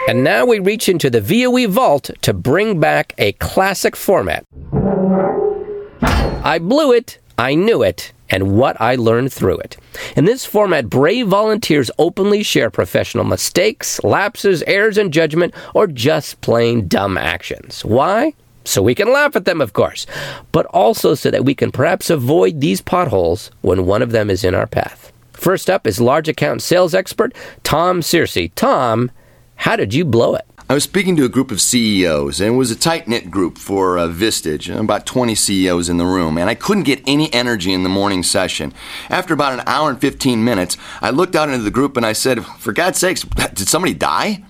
[0.07, 4.45] And now we reach into the VOE vault to bring back a classic format.
[6.01, 9.77] I blew it, I knew it, and what I learned through it.
[10.15, 16.41] In this format, brave volunteers openly share professional mistakes, lapses, errors in judgment, or just
[16.41, 17.83] plain dumb actions.
[17.85, 18.33] Why?
[18.65, 20.07] So we can laugh at them, of course,
[20.51, 24.43] but also so that we can perhaps avoid these potholes when one of them is
[24.43, 25.11] in our path.
[25.33, 28.51] First up is large account sales expert Tom Searcy.
[28.55, 29.11] Tom,
[29.55, 30.45] how did you blow it?
[30.67, 33.59] I was speaking to a group of CEOs, and it was a tight knit group
[33.59, 37.71] for uh, Vistage, about 20 CEOs in the room, and I couldn't get any energy
[37.71, 38.73] in the morning session.
[39.11, 42.13] After about an hour and 15 minutes, I looked out into the group and I
[42.13, 44.43] said, For God's sakes, did somebody die?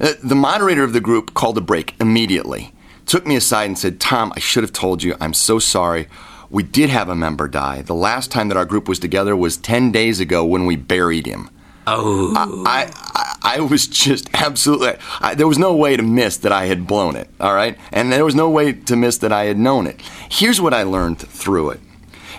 [0.00, 2.74] Uh, the moderator of the group called a break immediately,
[3.06, 6.08] took me aside and said, Tom, I should have told you, I'm so sorry.
[6.50, 7.82] We did have a member die.
[7.82, 11.26] The last time that our group was together was 10 days ago when we buried
[11.26, 11.48] him.
[11.86, 12.32] Oh.
[12.66, 14.94] I, I, I was just absolutely.
[15.20, 17.76] I, there was no way to miss that I had blown it, all right?
[17.90, 20.00] And there was no way to miss that I had known it.
[20.30, 21.80] Here's what I learned through it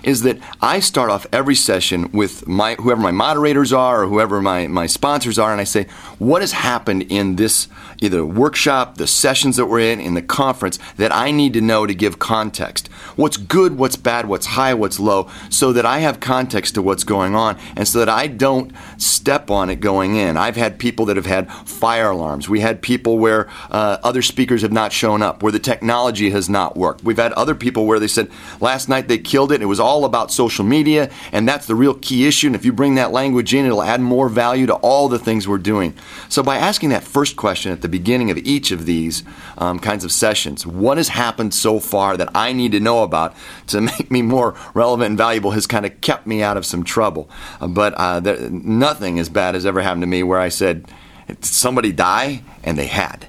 [0.03, 4.41] is that I start off every session with my whoever my moderators are or whoever
[4.41, 5.85] my, my sponsors are, and I say,
[6.19, 7.67] what has happened in this
[7.99, 11.85] either workshop, the sessions that we're in, in the conference that I need to know
[11.85, 12.87] to give context.
[13.15, 17.03] What's good, what's bad, what's high, what's low, so that I have context to what's
[17.03, 20.35] going on and so that I don't step on it going in.
[20.35, 22.49] I've had people that have had fire alarms.
[22.49, 26.49] We had people where uh, other speakers have not shown up, where the technology has
[26.49, 27.03] not worked.
[27.03, 28.29] We've had other people where they said
[28.59, 29.61] last night they killed it.
[29.61, 32.47] It was all about social media, and that's the real key issue.
[32.47, 35.47] And if you bring that language in, it'll add more value to all the things
[35.47, 35.93] we're doing.
[36.29, 39.23] So by asking that first question at the beginning of each of these
[39.57, 43.35] um, kinds of sessions, what has happened so far that I need to know about
[43.67, 46.83] to make me more relevant and valuable has kind of kept me out of some
[46.83, 47.29] trouble.
[47.61, 50.87] Uh, but uh, there, nothing as bad has ever happened to me where I said,
[51.27, 52.41] "Did somebody die?
[52.63, 53.27] And they had.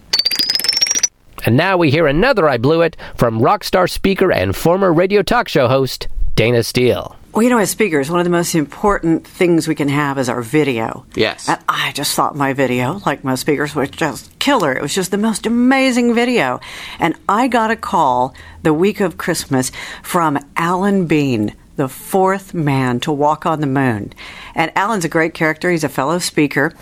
[1.47, 5.23] And now we hear another I Blew It from rock star speaker and former radio
[5.23, 7.17] talk show host Dana Steele.
[7.33, 10.29] Well, you know, as speakers, one of the most important things we can have is
[10.29, 11.05] our video.
[11.15, 11.49] Yes.
[11.49, 14.73] And I just thought my video, like most speakers, was just killer.
[14.73, 16.61] It was just the most amazing video.
[16.99, 19.71] And I got a call the week of Christmas
[20.03, 24.13] from Alan Bean, the fourth man to walk on the moon.
[24.55, 25.71] And Alan's a great character.
[25.71, 26.73] He's a fellow speaker.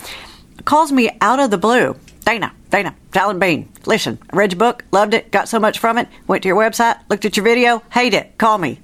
[0.65, 1.97] Calls me out of the blue.
[2.25, 3.71] Dana, Dana, Alan Bean.
[3.85, 6.57] Listen, I read your book, loved it, got so much from it, went to your
[6.57, 8.79] website, looked at your video, hate it, call me.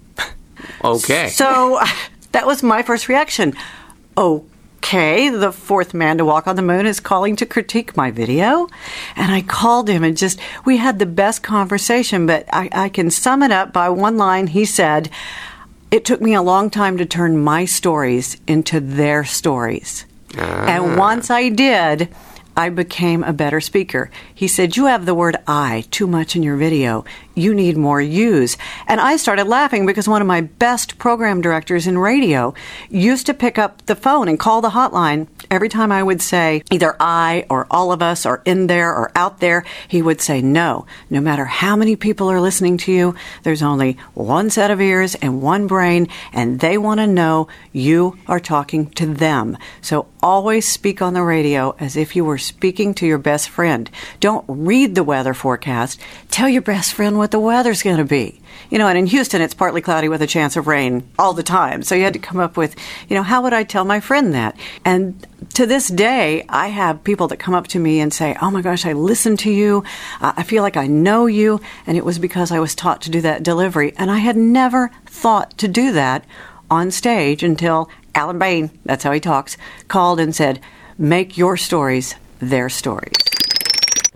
[0.85, 1.29] Okay.
[1.29, 1.81] So
[2.33, 3.55] that was my first reaction.
[4.17, 8.69] Okay, the fourth man to walk on the moon is calling to critique my video.
[9.17, 13.11] And I called him and just, we had the best conversation, but I, I can
[13.11, 14.49] sum it up by one line.
[14.49, 15.11] He said,
[15.91, 20.05] It took me a long time to turn my stories into their stories.
[20.37, 20.97] And ah.
[20.97, 22.09] once I did,
[22.59, 24.11] I became a better speaker.
[24.35, 27.05] He said, You have the word I too much in your video.
[27.39, 28.57] You need more use.
[28.87, 32.53] And I started laughing because one of my best program directors in radio
[32.91, 36.63] used to pick up the phone and call the hotline every time I would say
[36.71, 39.65] either I or all of us or in there or out there.
[39.87, 43.15] He would say, No, no matter how many people are listening to you,
[43.45, 48.19] there's only one set of ears and one brain, and they want to know you
[48.27, 49.57] are talking to them.
[49.81, 53.91] So always speak on the radio as if you were speaking to your best friend.
[54.21, 56.01] Don't read the weather forecast.
[56.31, 58.41] Tell your best friend what the weather's going to be.
[58.71, 61.43] You know, and in Houston, it's partly cloudy with a chance of rain all the
[61.43, 61.83] time.
[61.83, 62.77] So you had to come up with,
[63.09, 64.57] you know, how would I tell my friend that?
[64.85, 68.51] And to this day, I have people that come up to me and say, Oh
[68.51, 69.85] my gosh, I listened to you.
[70.21, 71.61] I feel like I know you.
[71.87, 73.95] And it was because I was taught to do that delivery.
[73.97, 76.25] And I had never thought to do that
[76.71, 79.57] on stage until Alan Bean, that's how he talks,
[79.89, 80.61] called and said,
[80.99, 83.28] Make your stories their stories.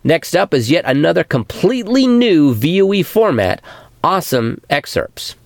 [0.05, 3.63] Next up is yet another completely new VOE format
[4.03, 5.37] Awesome Excerpts.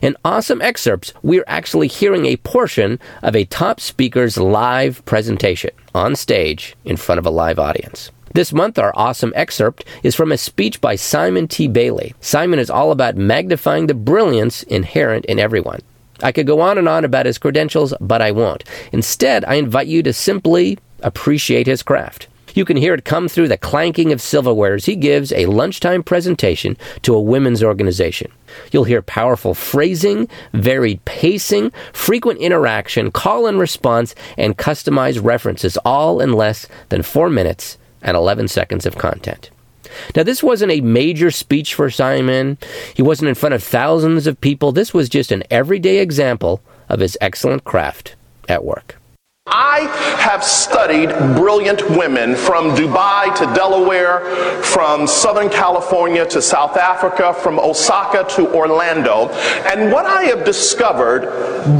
[0.00, 6.16] In Awesome Excerpts, we're actually hearing a portion of a top speaker's live presentation on
[6.16, 8.10] stage in front of a live audience.
[8.32, 11.68] This month, our awesome excerpt is from a speech by Simon T.
[11.68, 12.14] Bailey.
[12.20, 15.80] Simon is all about magnifying the brilliance inherent in everyone.
[16.22, 18.64] I could go on and on about his credentials, but I won't.
[18.92, 22.28] Instead, I invite you to simply appreciate his craft.
[22.56, 26.02] You can hear it come through the clanking of silverware as he gives a lunchtime
[26.02, 28.32] presentation to a women's organization.
[28.72, 36.18] You'll hear powerful phrasing, varied pacing, frequent interaction, call and response, and customized references, all
[36.18, 39.50] in less than four minutes and 11 seconds of content.
[40.14, 42.56] Now, this wasn't a major speech for Simon.
[42.94, 44.72] He wasn't in front of thousands of people.
[44.72, 48.16] This was just an everyday example of his excellent craft
[48.48, 48.96] at work.
[49.48, 49.82] I
[50.18, 54.20] have studied brilliant women from Dubai to Delaware,
[54.62, 59.28] from Southern California to South Africa, from Osaka to Orlando.
[59.70, 61.30] And what I have discovered,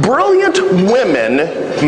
[0.01, 1.37] brilliant women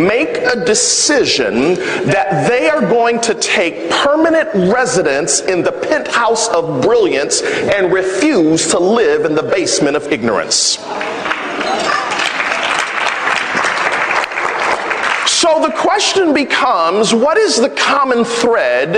[0.06, 1.76] make a decision
[2.06, 8.68] that they are going to take permanent residence in the penthouse of brilliance and refuse
[8.72, 10.78] to live in the basement of ignorance.
[15.40, 18.92] So the question becomes what is the common thread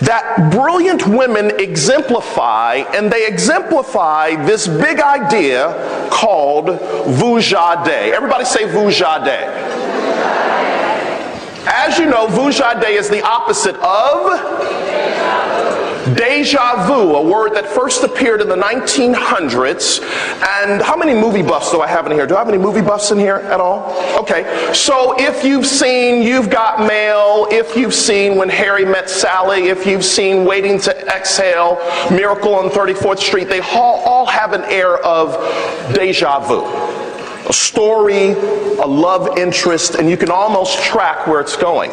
[0.00, 2.78] that brilliant women exemplify?
[2.92, 8.12] And they exemplify this big idea called Vujade.
[8.12, 9.38] Everybody say Vujade.
[11.68, 14.87] As you know, Vujade is the opposite of
[16.14, 20.00] Deja vu, a word that first appeared in the 1900s.
[20.60, 22.26] And how many movie buffs do I have in here?
[22.26, 23.92] Do I have any movie buffs in here at all?
[24.18, 24.72] Okay.
[24.72, 29.86] So if you've seen You've Got Mail, if you've seen When Harry Met Sally, if
[29.86, 31.76] you've seen Waiting to Exhale,
[32.10, 35.34] Miracle on 34th Street, they all, all have an air of
[35.94, 36.98] deja vu
[37.48, 41.90] a story, a love interest, and you can almost track where it's going.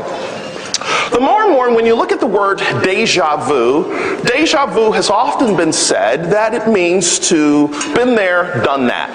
[1.11, 5.09] The more and more, when you look at the word deja vu, deja vu has
[5.09, 9.09] often been said that it means to been there, done that.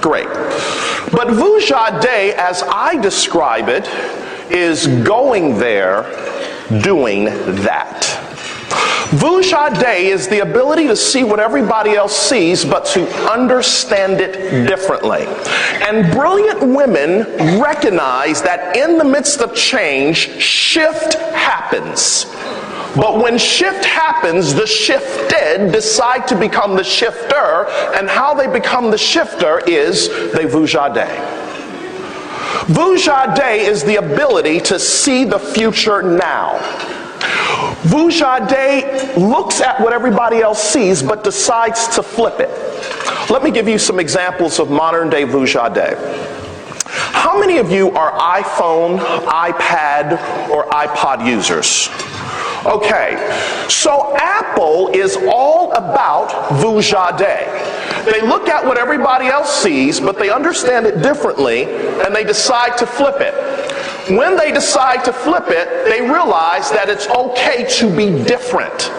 [0.00, 0.28] Great.
[1.12, 3.88] But vujade, as I describe it,
[4.50, 6.04] is going there,
[6.82, 8.05] doing that.
[9.10, 15.26] Vujade is the ability to see what everybody else sees, but to understand it differently.
[15.86, 22.24] And brilliant women recognize that in the midst of change, shift happens.
[22.96, 28.90] But when shift happens, the shifted decide to become the shifter, and how they become
[28.90, 31.06] the shifter is they vujade.
[32.66, 36.58] Vujade is the ability to see the future now.
[37.82, 42.50] Vujade looks at what everybody else sees but decides to flip it.
[43.30, 45.96] Let me give you some examples of modern day Vujade.
[46.86, 50.12] How many of you are iPhone, iPad,
[50.48, 51.88] or iPod users?
[52.64, 53.16] Okay,
[53.68, 58.04] so Apple is all about Vujade.
[58.04, 62.78] They look at what everybody else sees, but they understand it differently, and they decide
[62.78, 63.34] to flip it.
[64.08, 68.92] When they decide to flip it, they realize that it's okay to be different.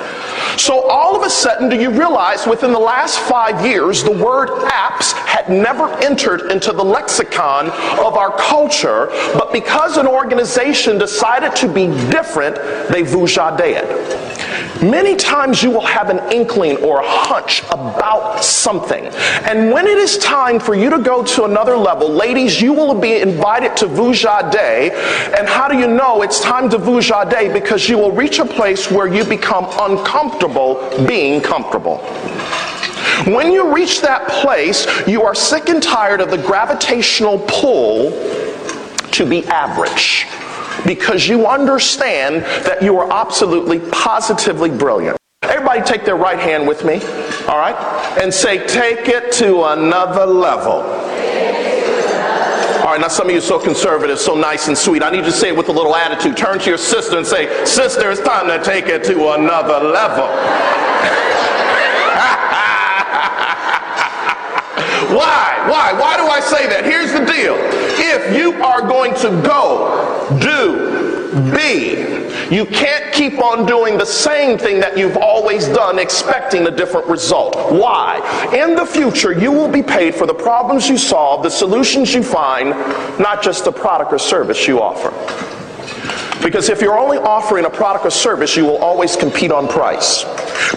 [0.57, 4.49] So all of a sudden, do you realize within the last five years, the word
[4.69, 7.67] apps had never entered into the lexicon
[8.03, 12.55] of our culture, but because an organization decided to be different,
[12.89, 13.85] they vujaded.
[14.81, 19.05] Many times you will have an inkling or a hunch about something.
[19.05, 22.93] And when it is time for you to go to another level, ladies, you will
[22.93, 24.91] be invited to Vujade.
[25.37, 27.53] And how do you know it's time to Vujade?
[27.53, 30.46] Because you will reach a place where you become uncomfortable
[31.07, 31.97] being comfortable.
[33.25, 38.11] When you reach that place, you are sick and tired of the gravitational pull
[39.11, 40.27] to be average
[40.85, 45.17] because you understand that you are absolutely, positively brilliant.
[45.41, 47.01] Everybody take their right hand with me,
[47.47, 47.75] all right?
[48.21, 50.83] And say, take it to another level.
[52.99, 55.03] Now some of you are so conservative, so nice and sweet.
[55.03, 56.35] I need you to say it with a little attitude.
[56.35, 60.27] Turn to your sister and say, Sister, it's time to take it to another level.
[65.15, 65.65] Why?
[65.69, 65.93] Why?
[65.93, 66.85] Why do I say that?
[66.85, 67.55] Here's the deal.
[67.99, 74.57] If you are going to go, do, be, you can't keep on doing the same
[74.57, 77.55] thing that you've always done expecting a different result.
[77.71, 78.19] Why?
[78.55, 82.23] In the future, you will be paid for the problems you solve, the solutions you
[82.23, 82.69] find,
[83.19, 85.11] not just the product or service you offer.
[86.41, 90.23] Because if you're only offering a product or service, you will always compete on price.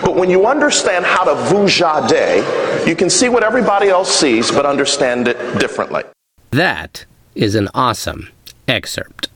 [0.02, 4.66] But when you understand how to vujade, you can see what everybody else sees, but
[4.66, 6.02] understand it differently.
[6.50, 7.04] That
[7.34, 8.28] is an awesome
[8.66, 9.29] excerpt.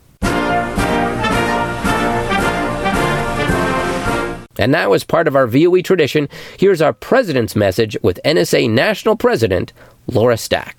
[4.59, 6.29] And now, as part of our VOE tradition,
[6.59, 9.73] here's our president's message with NSA National President
[10.07, 10.77] Laura Stack.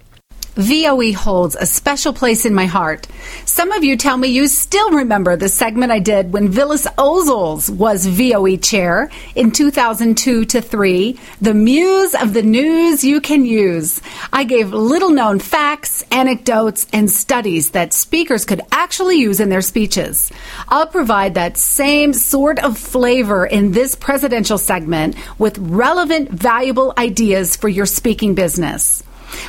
[0.55, 3.07] VOE holds a special place in my heart.
[3.43, 7.69] Some of you tell me you still remember the segment I did when Phyllis Ozels
[7.69, 14.01] was VOE chair in 2002 to 3, the muse of the news you can use.
[14.31, 19.61] I gave little known facts, anecdotes, and studies that speakers could actually use in their
[19.61, 20.31] speeches.
[20.69, 27.57] I'll provide that same sort of flavor in this presidential segment with relevant, valuable ideas
[27.57, 29.03] for your speaking business.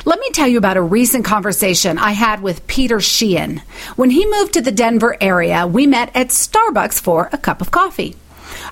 [0.05, 3.59] Let me tell you about a recent conversation I had with Peter Sheahan.
[3.95, 7.71] When he moved to the Denver area, we met at Starbucks for a cup of
[7.71, 8.15] coffee.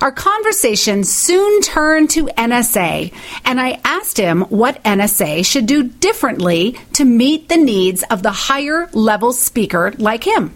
[0.01, 3.13] Our conversation soon turned to NSA,
[3.43, 8.31] and I asked him what NSA should do differently to meet the needs of the
[8.31, 10.53] higher level speaker like him.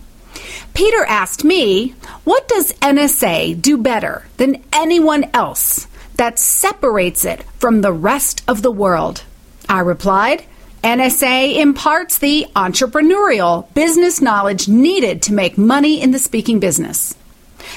[0.74, 7.82] Peter asked me, What does NSA do better than anyone else that separates it from
[7.82, 9.24] the rest of the world?
[9.68, 10.44] I replied,
[10.84, 17.16] NSA imparts the entrepreneurial business knowledge needed to make money in the speaking business.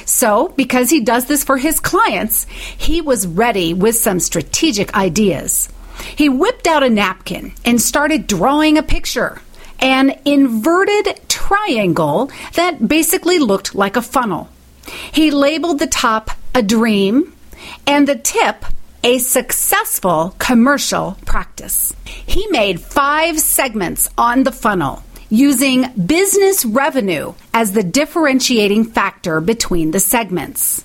[0.05, 5.69] So, because he does this for his clients, he was ready with some strategic ideas.
[6.17, 9.41] He whipped out a napkin and started drawing a picture
[9.83, 14.49] an inverted triangle that basically looked like a funnel.
[15.11, 17.35] He labeled the top a dream
[17.87, 18.65] and the tip
[19.05, 21.93] a successful commercial practice.
[22.05, 29.91] He made five segments on the funnel using business revenue as the differentiating factor between
[29.91, 30.85] the segments.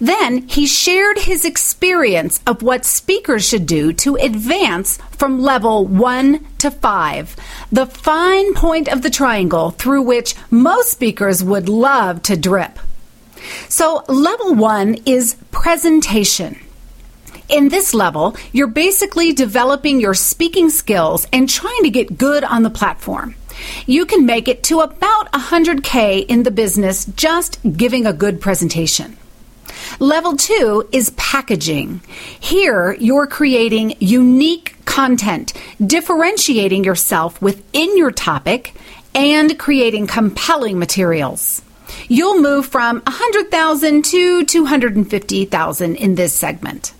[0.00, 6.46] Then he shared his experience of what speakers should do to advance from level one
[6.58, 7.36] to five,
[7.72, 12.78] the fine point of the triangle through which most speakers would love to drip.
[13.68, 16.58] So, level one is presentation.
[17.48, 22.62] In this level, you're basically developing your speaking skills and trying to get good on
[22.62, 23.36] the platform.
[23.86, 29.16] You can make it to about 100K in the business just giving a good presentation.
[29.98, 32.02] Level two is packaging.
[32.38, 38.74] Here, you're creating unique content, differentiating yourself within your topic,
[39.14, 41.62] and creating compelling materials.
[42.08, 46.92] You'll move from 100,000 to 250,000 in this segment.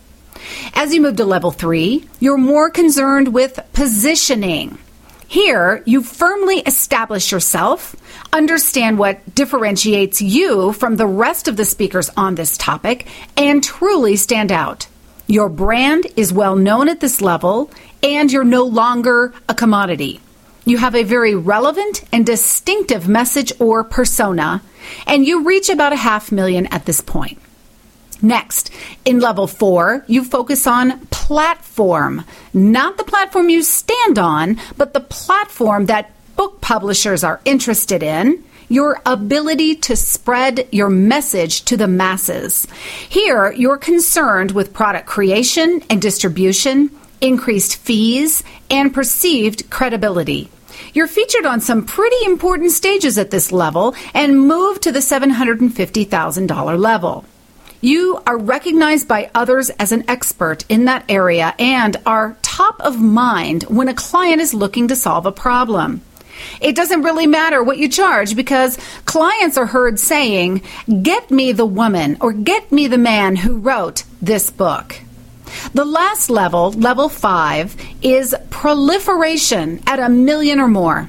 [0.74, 4.78] As you move to level three, you're more concerned with positioning.
[5.26, 7.94] Here, you firmly establish yourself,
[8.32, 13.06] understand what differentiates you from the rest of the speakers on this topic,
[13.36, 14.86] and truly stand out.
[15.26, 17.70] Your brand is well known at this level,
[18.02, 20.20] and you're no longer a commodity.
[20.64, 24.62] You have a very relevant and distinctive message or persona,
[25.06, 27.38] and you reach about a half million at this point.
[28.20, 28.70] Next,
[29.04, 32.24] in level four, you focus on platform.
[32.52, 38.44] Not the platform you stand on, but the platform that book publishers are interested in.
[38.68, 42.66] Your ability to spread your message to the masses.
[43.08, 46.90] Here, you're concerned with product creation and distribution,
[47.20, 50.50] increased fees, and perceived credibility.
[50.92, 56.78] You're featured on some pretty important stages at this level and move to the $750,000
[56.78, 57.24] level.
[57.80, 63.00] You are recognized by others as an expert in that area and are top of
[63.00, 66.02] mind when a client is looking to solve a problem.
[66.60, 70.62] It doesn't really matter what you charge because clients are heard saying,
[71.02, 75.00] Get me the woman or get me the man who wrote this book.
[75.72, 81.08] The last level, level five, is proliferation at a million or more.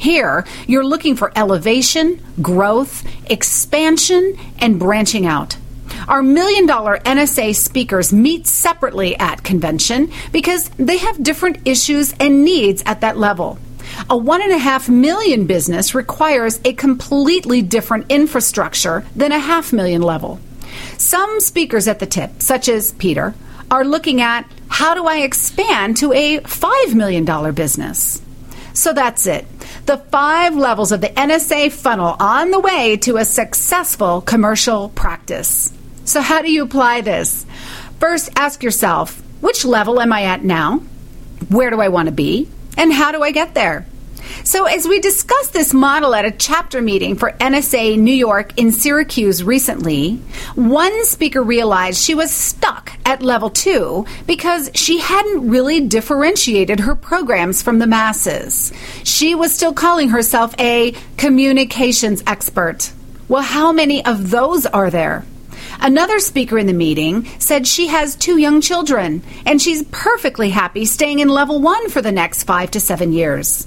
[0.00, 5.56] Here, you're looking for elevation, growth, expansion, and branching out.
[6.06, 12.44] Our million dollar NSA speakers meet separately at convention because they have different issues and
[12.44, 13.58] needs at that level.
[14.10, 19.72] A one and a half million business requires a completely different infrastructure than a half
[19.72, 20.38] million level.
[20.98, 23.34] Some speakers at the tip, such as Peter,
[23.70, 28.22] are looking at how do I expand to a $5 million business?
[28.72, 29.46] So that's it.
[29.86, 35.72] The five levels of the NSA funnel on the way to a successful commercial practice.
[36.08, 37.44] So, how do you apply this?
[38.00, 40.78] First, ask yourself which level am I at now?
[41.50, 42.48] Where do I want to be?
[42.78, 43.84] And how do I get there?
[44.42, 48.72] So, as we discussed this model at a chapter meeting for NSA New York in
[48.72, 50.14] Syracuse recently,
[50.54, 56.94] one speaker realized she was stuck at level two because she hadn't really differentiated her
[56.94, 58.72] programs from the masses.
[59.04, 62.92] She was still calling herself a communications expert.
[63.28, 65.26] Well, how many of those are there?
[65.80, 70.84] Another speaker in the meeting said she has two young children and she's perfectly happy
[70.84, 73.66] staying in level one for the next five to seven years.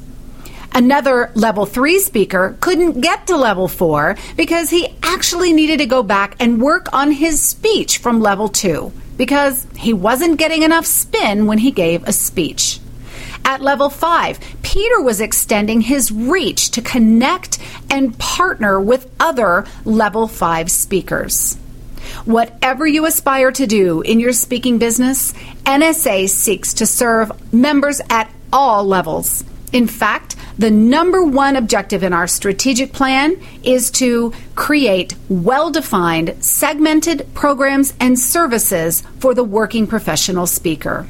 [0.73, 6.03] Another level three speaker couldn't get to level four because he actually needed to go
[6.03, 11.45] back and work on his speech from level two because he wasn't getting enough spin
[11.45, 12.79] when he gave a speech.
[13.43, 17.59] At level five, Peter was extending his reach to connect
[17.89, 21.57] and partner with other level five speakers.
[22.25, 25.33] Whatever you aspire to do in your speaking business,
[25.65, 29.43] NSA seeks to serve members at all levels.
[29.71, 36.35] In fact, the number one objective in our strategic plan is to create well defined,
[36.43, 41.07] segmented programs and services for the working professional speaker.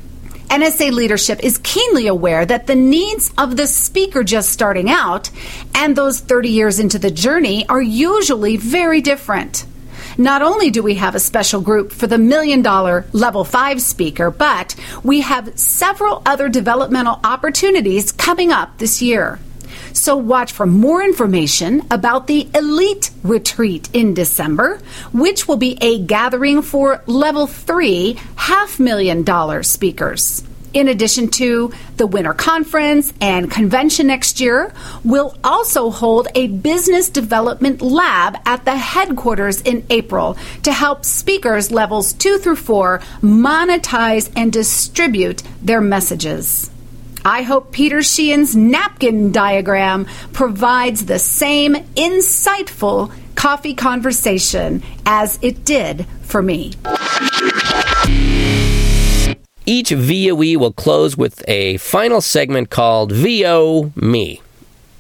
[0.51, 5.29] NSA leadership is keenly aware that the needs of the speaker just starting out
[5.73, 9.65] and those 30 years into the journey are usually very different.
[10.17, 14.31] Not only do we have a special group for the million dollar level five speaker,
[14.31, 19.39] but we have several other developmental opportunities coming up this year.
[19.93, 24.81] So watch for more information about the Elite Retreat in December,
[25.11, 30.43] which will be a gathering for level three half million dollar speakers.
[30.73, 34.73] In addition to the winter conference and convention next year,
[35.03, 41.71] we'll also hold a business development lab at the headquarters in April to help speakers
[41.71, 46.71] levels two through four monetize and distribute their messages.
[47.25, 56.07] I hope Peter Sheahan's napkin diagram provides the same insightful coffee conversation as it did
[56.21, 56.73] for me.
[59.65, 64.41] Each VOE will close with a final segment called VO Me.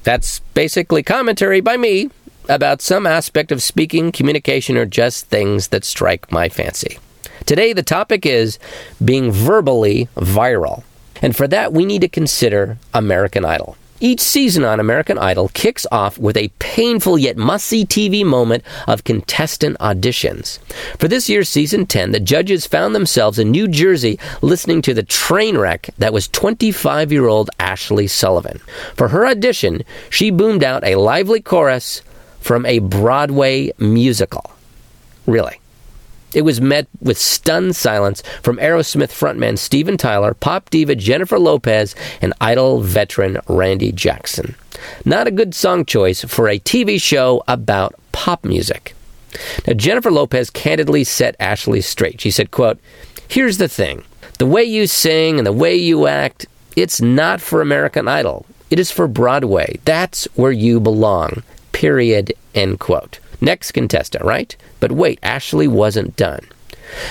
[0.03, 2.09] That's basically commentary by me
[2.47, 6.99] about some aspect of speaking, communication, or just things that strike my fancy.
[7.45, 8.59] Today, the topic is
[9.03, 10.83] being verbally viral.
[11.21, 13.77] And for that, we need to consider American Idol.
[14.03, 18.63] Each season on American Idol kicks off with a painful yet must see TV moment
[18.87, 20.57] of contestant auditions.
[20.97, 25.03] For this year's season 10, the judges found themselves in New Jersey listening to the
[25.03, 28.57] train wreck that was 25 year old Ashley Sullivan.
[28.95, 32.01] For her audition, she boomed out a lively chorus
[32.39, 34.49] from a Broadway musical.
[35.27, 35.60] Really.
[36.33, 41.95] It was met with stunned silence from Aerosmith frontman Steven Tyler, pop diva Jennifer Lopez,
[42.21, 44.55] and idol veteran Randy Jackson.
[45.05, 48.95] Not a good song choice for a TV show about pop music.
[49.67, 52.21] Now, Jennifer Lopez candidly set Ashley straight.
[52.21, 52.79] She said, quote,
[53.27, 54.03] Here's the thing.
[54.39, 58.45] The way you sing and the way you act, it's not for American Idol.
[58.69, 59.79] It is for Broadway.
[59.85, 61.43] That's where you belong.
[61.71, 62.33] Period.
[62.53, 63.19] End quote.
[63.41, 64.55] Next contestant, right?
[64.79, 66.41] But wait, Ashley wasn't done.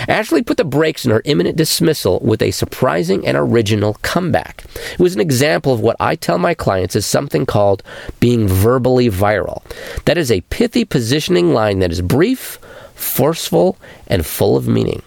[0.08, 4.64] Ashley put the brakes on her imminent dismissal with a surprising and original comeback.
[4.92, 7.82] It was an example of what I tell my clients is something called
[8.20, 9.62] being verbally viral.
[10.04, 12.58] That is a pithy positioning line that is brief,
[12.94, 15.02] forceful, and full of meaning.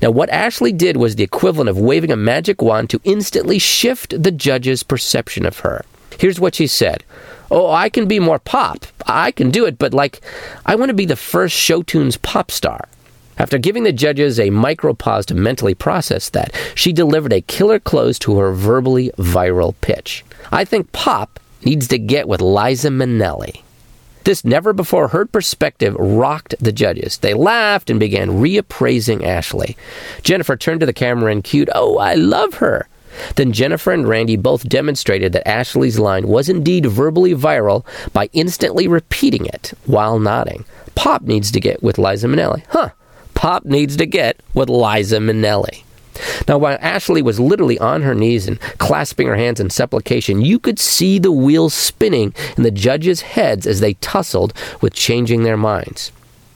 [0.00, 4.22] Now, what Ashley did was the equivalent of waving a magic wand to instantly shift
[4.22, 5.84] the judge's perception of her.
[6.18, 7.02] Here's what she said
[7.50, 8.86] Oh, I can be more pop.
[9.06, 10.20] I can do it, but like,
[10.66, 12.88] I want to be the first show tunes pop star.
[13.38, 18.18] After giving the judges a micropause to mentally process that, she delivered a killer close
[18.20, 20.24] to her verbally viral pitch.
[20.50, 23.62] I think pop needs to get with Liza Minnelli.
[24.24, 27.18] This never before heard perspective rocked the judges.
[27.18, 29.76] They laughed and began reappraising Ashley.
[30.22, 32.88] Jennifer turned to the camera and cued, Oh, I love her.
[33.36, 38.88] Then Jennifer and Randy both demonstrated that Ashley's line was indeed verbally viral by instantly
[38.88, 40.64] repeating it while nodding.
[40.94, 42.62] Pop needs to get with Liza Minnelli.
[42.70, 42.90] Huh.
[43.34, 45.84] Pop needs to get with Liza Minnelli.
[46.48, 50.58] Now, while Ashley was literally on her knees and clasping her hands in supplication, you
[50.58, 55.56] could see the wheels spinning in the judges' heads as they tussled with changing their
[55.56, 56.10] minds.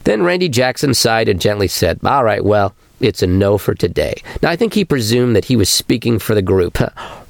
[0.05, 4.15] Then Randy Jackson sighed and gently said, All right, well, it's a no for today.
[4.43, 6.75] Now, I think he presumed that he was speaking for the group.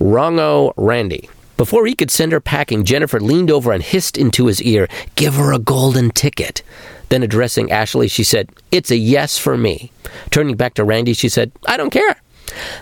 [0.01, 1.29] Wrongo Randy.
[1.57, 5.35] Before he could send her packing, Jennifer leaned over and hissed into his ear, Give
[5.35, 6.63] her a golden ticket.
[7.09, 9.93] Then, addressing Ashley, she said, It's a yes for me.
[10.31, 12.17] Turning back to Randy, she said, I don't care.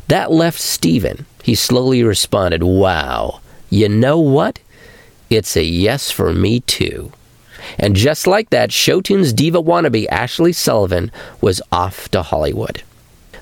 [0.08, 1.26] That left Steven.
[1.42, 3.40] He slowly responded, Wow.
[3.70, 4.60] You know what?
[5.28, 7.12] It's a yes for me, too.
[7.78, 11.10] And just like that, Showtunes diva wannabe Ashley Sullivan
[11.40, 12.82] was off to Hollywood.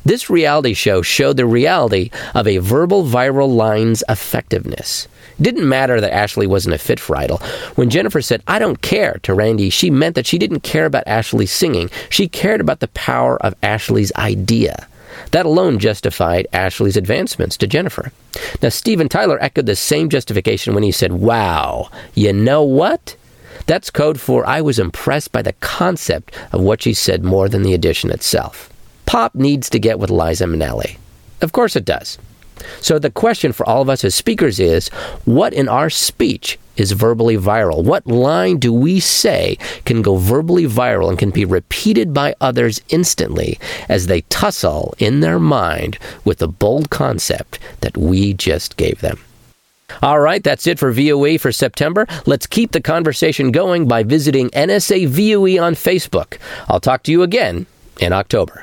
[0.05, 5.07] This reality show showed the reality of a verbal viral line's effectiveness.
[5.39, 7.39] It didn't matter that Ashley wasn't a fit for Idol.
[7.75, 11.07] When Jennifer said, I don't care to Randy, she meant that she didn't care about
[11.07, 11.91] Ashley's singing.
[12.09, 14.89] She cared about the power of Ashley's idea.
[15.33, 18.13] That alone justified Ashley's advancements to Jennifer.
[18.63, 23.17] Now, Steven Tyler echoed the same justification when he said, Wow, you know what?
[23.69, 27.63] That's code for I was impressed by the concept of what she said more than
[27.63, 28.73] the addition itself.
[29.05, 30.97] Pop needs to get with Liza Minnelli.
[31.43, 32.17] Of course it does.
[32.81, 34.89] So the question for all of us as speakers is
[35.27, 37.85] what in our speech is verbally viral?
[37.85, 42.81] What line do we say can go verbally viral and can be repeated by others
[42.89, 49.03] instantly as they tussle in their mind with the bold concept that we just gave
[49.03, 49.19] them?
[50.03, 52.07] All right, that's it for VOE for September.
[52.27, 56.39] Let's keep the conversation going by visiting NSA VOE on Facebook.
[56.69, 57.67] I'll talk to you again
[58.01, 58.63] in October.